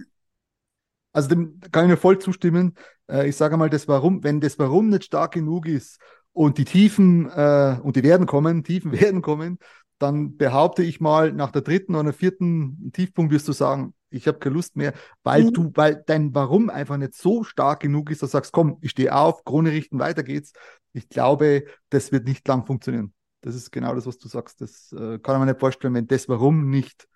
Also 1.13 1.29
dem 1.29 1.61
kann 1.73 1.85
ich 1.87 1.91
mir 1.91 1.97
voll 1.97 2.19
zustimmen. 2.19 2.75
Äh, 3.11 3.29
ich 3.29 3.37
sage 3.37 3.57
mal, 3.57 3.71
das 3.71 3.89
Warum, 3.89 4.23
wenn 4.25 4.41
das 4.41 4.59
Warum 4.59 4.89
nicht 4.91 5.05
stark 5.05 5.33
genug 5.35 5.67
ist 5.67 5.99
und 6.33 6.59
die 6.59 6.65
Tiefen, 6.65 7.29
äh, 7.31 7.79
und 7.83 7.97
die 7.97 8.03
werden 8.03 8.27
kommen, 8.27 8.65
Tiefen 8.65 8.93
werden 9.01 9.23
kommen, 9.23 9.59
dann 9.99 10.37
behaupte 10.37 10.83
ich 10.83 11.01
mal, 11.01 11.33
nach 11.33 11.51
der 11.53 11.63
dritten 11.63 11.95
oder 11.95 12.13
vierten 12.13 12.93
Tiefpunkt 12.93 13.33
wirst 13.33 13.49
du 13.49 13.53
sagen, 13.53 13.95
ich 14.11 14.27
habe 14.29 14.39
keine 14.39 14.55
Lust 14.55 14.77
mehr, 14.77 14.95
weil 15.23 15.45
Mhm. 15.45 15.51
du, 15.53 15.73
weil 15.75 16.03
dein 16.07 16.35
Warum 16.35 16.71
einfach 16.71 16.97
nicht 16.97 17.15
so 17.15 17.45
stark 17.45 17.81
genug 17.81 18.11
ist, 18.11 18.23
dass 18.23 18.31
du 18.31 18.37
sagst, 18.37 18.53
komm, 18.53 18.79
ich 18.81 18.93
stehe 18.93 19.15
auf, 19.15 19.45
Krone 19.45 19.71
richten, 19.73 19.99
weiter 19.99 20.23
geht's. 20.23 20.53
Ich 20.93 21.09
glaube, 21.09 21.65
das 21.91 22.13
wird 22.13 22.27
nicht 22.27 22.47
lang 22.49 22.65
funktionieren. 22.67 23.13
Das 23.43 23.55
ist 23.55 23.71
genau 23.71 23.95
das, 23.95 24.07
was 24.07 24.19
du 24.19 24.29
sagst. 24.29 24.61
Das 24.61 24.93
äh, 24.93 25.19
kann 25.19 25.39
man 25.39 25.49
nicht 25.49 25.61
vorstellen, 25.61 25.95
wenn 25.95 26.07
das 26.07 26.29
Warum 26.29 26.71
nicht 26.71 27.07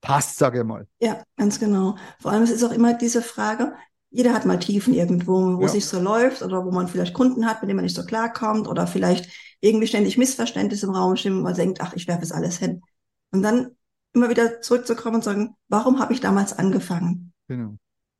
passt, 0.00 0.38
sage 0.38 0.60
ich 0.60 0.64
mal. 0.64 0.86
Ja, 0.98 1.22
ganz 1.36 1.58
genau. 1.60 1.96
Vor 2.20 2.32
allem 2.32 2.42
es 2.42 2.50
ist 2.50 2.64
auch 2.64 2.72
immer 2.72 2.94
diese 2.94 3.20
Frage, 3.22 3.74
jeder 4.10 4.32
hat 4.32 4.46
mal 4.46 4.58
Tiefen 4.58 4.94
irgendwo, 4.94 5.58
wo 5.58 5.64
Ja. 5.64 5.66
es 5.66 5.74
nicht 5.74 5.86
so 5.86 6.00
läuft 6.00 6.42
oder 6.42 6.64
wo 6.64 6.70
man 6.70 6.88
vielleicht 6.88 7.12
Kunden 7.14 7.46
hat, 7.46 7.60
mit 7.60 7.68
denen 7.68 7.76
man 7.76 7.84
nicht 7.84 7.96
so 7.96 8.04
klarkommt 8.04 8.66
oder 8.66 8.86
vielleicht 8.86 9.30
irgendwie 9.60 9.86
ständig 9.86 10.16
Missverständnisse 10.16 10.86
im 10.86 10.94
Raum 10.94 11.16
stehen 11.16 11.36
und 11.36 11.42
man 11.42 11.54
denkt, 11.54 11.80
ach, 11.82 11.92
ich 11.94 12.06
werfe 12.08 12.22
es 12.22 12.32
alles 12.32 12.58
hin. 12.58 12.82
Und 13.30 13.42
dann 13.42 13.72
immer 14.16 14.30
wieder 14.30 14.60
zurückzukommen 14.60 15.16
und 15.16 15.24
sagen, 15.24 15.54
warum 15.68 16.00
habe 16.00 16.12
ich 16.12 16.20
damals 16.20 16.58
angefangen? 16.58 17.32
Genau. 17.48 17.76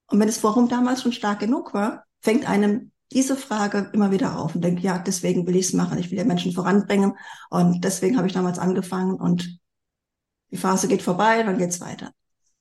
Und 0.08 0.20
wenn 0.20 0.28
das 0.28 0.44
Warum 0.44 0.68
damals 0.68 1.02
schon 1.02 1.12
stark 1.12 1.40
genug 1.40 1.74
war, 1.74 2.04
fängt 2.20 2.48
einem 2.48 2.92
diese 3.12 3.36
Frage 3.36 3.90
immer 3.92 4.10
wieder 4.10 4.38
auf 4.38 4.54
und 4.54 4.62
denkt, 4.62 4.82
ja, 4.82 4.98
deswegen 4.98 5.46
will 5.46 5.56
ich 5.56 5.66
es 5.66 5.72
machen. 5.72 5.98
Ich 5.98 6.10
will 6.10 6.18
ja 6.18 6.24
Menschen 6.24 6.52
voranbringen 6.52 7.14
und 7.50 7.84
deswegen 7.84 8.16
habe 8.16 8.26
ich 8.26 8.32
damals 8.32 8.58
angefangen 8.58 9.14
und 9.14 9.58
die 10.50 10.56
Phase 10.56 10.86
geht 10.86 11.02
vorbei, 11.02 11.42
dann 11.42 11.58
geht's 11.58 11.80
weiter. 11.80 12.12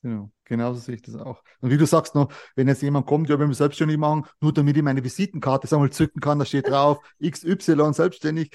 Genau, 0.02 0.32
genauso 0.44 0.80
sehe 0.80 0.96
ich 0.96 1.02
das 1.02 1.16
auch. 1.16 1.44
Und 1.62 1.72
wie 1.72 1.78
du 1.78 1.86
sagst 1.88 2.14
noch, 2.14 2.32
wenn 2.56 2.68
jetzt 2.68 2.84
jemand 2.84 3.08
kommt, 3.08 3.28
ja, 3.30 3.40
wenn 3.40 3.48
wir 3.48 3.56
selbstständig 3.56 3.98
machen, 3.98 4.26
nur 4.40 4.54
damit 4.54 4.78
ich 4.78 4.84
meine 4.84 5.04
Visitenkarte 5.04 5.68
sag 5.68 5.80
mal, 5.80 5.90
zücken 5.92 6.22
kann, 6.22 6.38
da 6.38 6.46
steht 6.46 6.68
drauf 6.68 7.00
XY 7.24 7.94
selbstständig. 7.94 8.52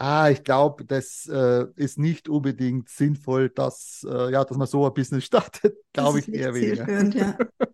Ah, 0.00 0.30
ich 0.30 0.44
glaube, 0.44 0.84
das 0.84 1.26
äh, 1.26 1.66
ist 1.74 1.98
nicht 1.98 2.28
unbedingt 2.28 2.88
sinnvoll, 2.88 3.50
dass, 3.50 4.06
äh, 4.08 4.30
ja, 4.30 4.44
dass 4.44 4.56
man 4.56 4.68
so 4.68 4.86
ein 4.86 4.94
Business 4.94 5.24
startet, 5.26 5.76
glaube 5.92 6.20
ich 6.20 6.32
eher 6.32 6.54
weniger. 6.54 6.88
ja. 7.16 7.36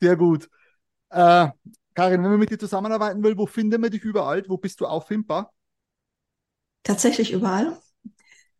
Sehr 0.00 0.16
gut. 0.16 0.50
Äh, 1.10 1.48
Karin, 1.94 2.24
wenn 2.24 2.30
man 2.30 2.40
mit 2.40 2.50
dir 2.50 2.58
zusammenarbeiten 2.58 3.22
will, 3.22 3.38
wo 3.38 3.46
finden 3.46 3.80
wir 3.82 3.90
dich 3.90 4.02
überall? 4.02 4.42
Wo 4.48 4.56
bist 4.56 4.80
du 4.80 4.86
auffindbar? 4.86 5.52
Tatsächlich 6.82 7.32
überall. 7.32 7.78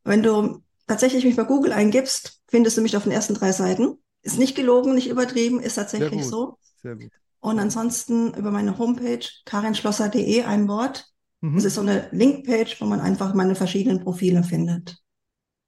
Wenn 0.05 0.23
du 0.23 0.62
tatsächlich 0.87 1.25
mich 1.25 1.35
bei 1.35 1.45
Google 1.45 1.73
eingibst, 1.73 2.40
findest 2.47 2.77
du 2.77 2.83
mich 2.83 2.97
auf 2.97 3.03
den 3.03 3.12
ersten 3.12 3.35
drei 3.35 3.51
Seiten. 3.51 3.99
Ist 4.23 4.38
nicht 4.38 4.55
gelogen, 4.55 4.95
nicht 4.95 5.09
übertrieben, 5.09 5.59
ist 5.59 5.75
Sehr 5.75 5.85
tatsächlich 5.85 6.23
gut. 6.23 6.31
so. 6.31 6.59
Sehr 6.83 6.95
gut. 6.95 7.11
Und 7.40 7.59
ansonsten 7.59 8.33
über 8.35 8.53
meine 8.53 8.79
Homepage 8.79 9.27
karinschlosser.de 9.47 10.45
ein 10.45 10.68
Wort. 10.68 11.12
Mhm. 11.42 11.57
Das 11.57 11.64
ist 11.64 11.74
so 11.74 11.83
eine 11.83 12.09
Linkpage, 12.12 12.81
wo 12.81 12.87
man 12.87 13.00
einfach 13.00 13.35
meine 13.35 13.55
verschiedenen 13.55 14.00
Profile 14.00 14.42
findet. 14.42 14.96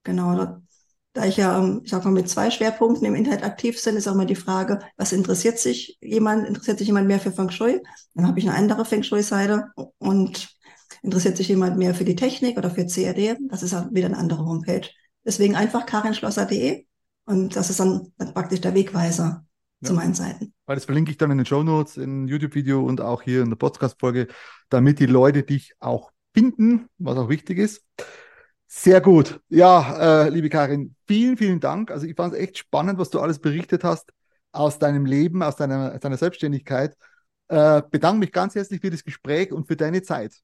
Genau. 0.05 0.37
Da, 0.37 0.63
da 1.13 1.25
ich 1.27 1.37
ja, 1.37 1.59
ähm, 1.59 1.83
ich 1.85 1.91
sag 1.91 2.05
mal, 2.05 2.13
mit 2.13 2.29
zwei 2.29 2.51
Schwerpunkten 2.51 3.07
im 3.07 3.15
Internet 3.15 3.45
aktiv 3.45 3.83
bin, 3.85 3.97
ist 3.97 4.09
auch 4.09 4.15
mal 4.15 4.27
die 4.27 4.37
Frage, 4.37 4.79
was 4.97 5.13
interessiert 5.13 5.59
sich 5.59 5.99
jemand? 6.01 6.47
Interessiert 6.47 6.79
sich 6.79 6.87
jemand 6.87 7.09
mehr 7.09 7.21
für 7.21 7.33
Feng 7.33 7.51
Shui? 7.51 7.83
Dann 8.15 8.27
habe 8.27 8.39
ich 8.39 8.49
eine 8.49 8.57
andere 8.57 8.85
Feng 8.85 9.03
Shui-Seite 9.03 9.67
und 9.99 10.49
interessiert 11.03 11.37
sich 11.37 11.49
jemand 11.49 11.77
mehr 11.77 11.95
für 11.95 12.05
die 12.05 12.17
Technik 12.17 12.57
oder 12.57 12.71
für 12.71 12.87
CAD? 12.87 13.37
Das 13.49 13.63
ist 13.63 13.75
auch 13.75 13.93
wieder 13.93 14.07
eine 14.07 14.19
andere 14.19 14.47
Homepage. 14.47 14.89
Deswegen 15.25 15.57
einfach 15.57 15.87
karinschlosser.de 15.87 16.87
und 17.27 17.57
das 17.57 17.71
ist 17.71 17.81
dann, 17.81 18.13
dann 18.17 18.33
praktisch 18.33 18.61
der 18.61 18.75
Wegweiser 18.75 19.45
Ja. 19.81 19.89
zu 19.89 19.95
meinen 19.95 20.15
Seiten. 20.15 20.53
Weil 20.67 20.77
das 20.77 20.85
verlinke 20.87 21.11
ich 21.11 21.17
dann 21.19 21.31
in 21.31 21.39
den 21.39 21.47
Show 21.47 21.63
Notes, 21.63 21.97
in 21.97 22.27
YouTube-Video 22.29 22.85
und 22.85 23.01
auch 23.01 23.23
hier 23.23 23.43
in 23.43 23.51
der 23.51 23.57
Podcast-Folge, 23.57 24.29
damit 24.71 24.99
die 24.99 25.07
Leute 25.07 25.43
dich 25.43 25.75
auch 25.81 26.11
finden, 26.33 26.87
was 26.99 27.17
auch 27.19 27.29
wichtig 27.29 27.59
ist. 27.59 27.85
Sehr 28.67 29.01
gut. 29.01 29.41
Ja, 29.49 30.25
äh, 30.25 30.29
liebe 30.31 30.49
Karin, 30.49 30.97
vielen, 31.07 31.37
vielen 31.37 31.61
Dank. 31.61 31.91
Also 31.91 32.07
ich 32.07 32.17
fand 32.17 32.35
es 32.35 32.41
echt 32.41 32.59
spannend, 32.59 32.99
was 32.99 33.11
du 33.11 33.21
alles 33.21 33.39
berichtet 33.39 33.85
hast 33.85 34.11
aus 34.53 34.79
deinem 34.79 35.07
Leben, 35.07 35.43
aus 35.43 35.57
deiner, 35.57 35.93
aus 35.95 36.01
deiner 36.01 36.17
Selbstständigkeit. 36.17 36.97
Äh, 37.49 37.83
bedanke 37.91 38.21
mich 38.21 38.33
ganz 38.33 38.55
herzlich 38.55 38.81
für 38.81 38.91
das 38.91 39.05
Gespräch 39.05 39.53
und 39.53 39.67
für 39.69 39.77
deine 39.77 40.03
Zeit. 40.03 40.35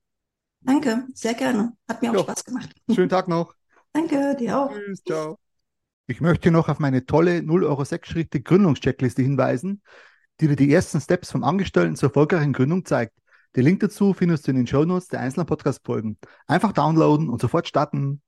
Danke, 0.61 1.07
sehr 1.15 1.35
gerne. 1.35 1.73
Hat 1.89 2.03
mir 2.03 2.11
auch 2.11 2.15
Ja. 2.17 2.23
Spaß 2.23 2.45
gemacht. 2.45 2.71
Schönen 2.95 3.09
Tag 3.09 3.27
noch. 3.27 3.55
Danke, 3.93 4.37
dir 4.39 4.59
auch. 4.59 4.71
Tschüss, 4.71 5.03
ciao. 5.03 5.50
Ich 6.11 6.21
möchte 6.21 6.51
noch 6.51 6.69
auf 6.69 6.81
meine 6.81 7.07
tolle 7.07 7.41
0 7.41 7.63
Euro 7.63 7.85
6 7.85 8.09
Schritte 8.09 8.41
Gründungscheckliste 8.41 9.23
hinweisen, 9.23 9.81
die 10.41 10.49
dir 10.49 10.57
die 10.57 10.73
ersten 10.73 11.01
Steps 11.01 11.31
vom 11.31 11.45
Angestellten 11.45 11.95
zur 11.95 12.09
erfolgreichen 12.09 12.53
Gründung 12.53 12.85
zeigt. 12.85 13.13
Den 13.55 13.63
Link 13.63 13.79
dazu 13.79 14.13
findest 14.13 14.45
du 14.45 14.51
in 14.51 14.57
den 14.57 14.67
Shownotes 14.67 15.07
der 15.07 15.21
einzelnen 15.21 15.47
Podcast-Folgen. 15.47 16.19
Einfach 16.49 16.73
downloaden 16.73 17.29
und 17.29 17.41
sofort 17.41 17.69
starten. 17.69 18.23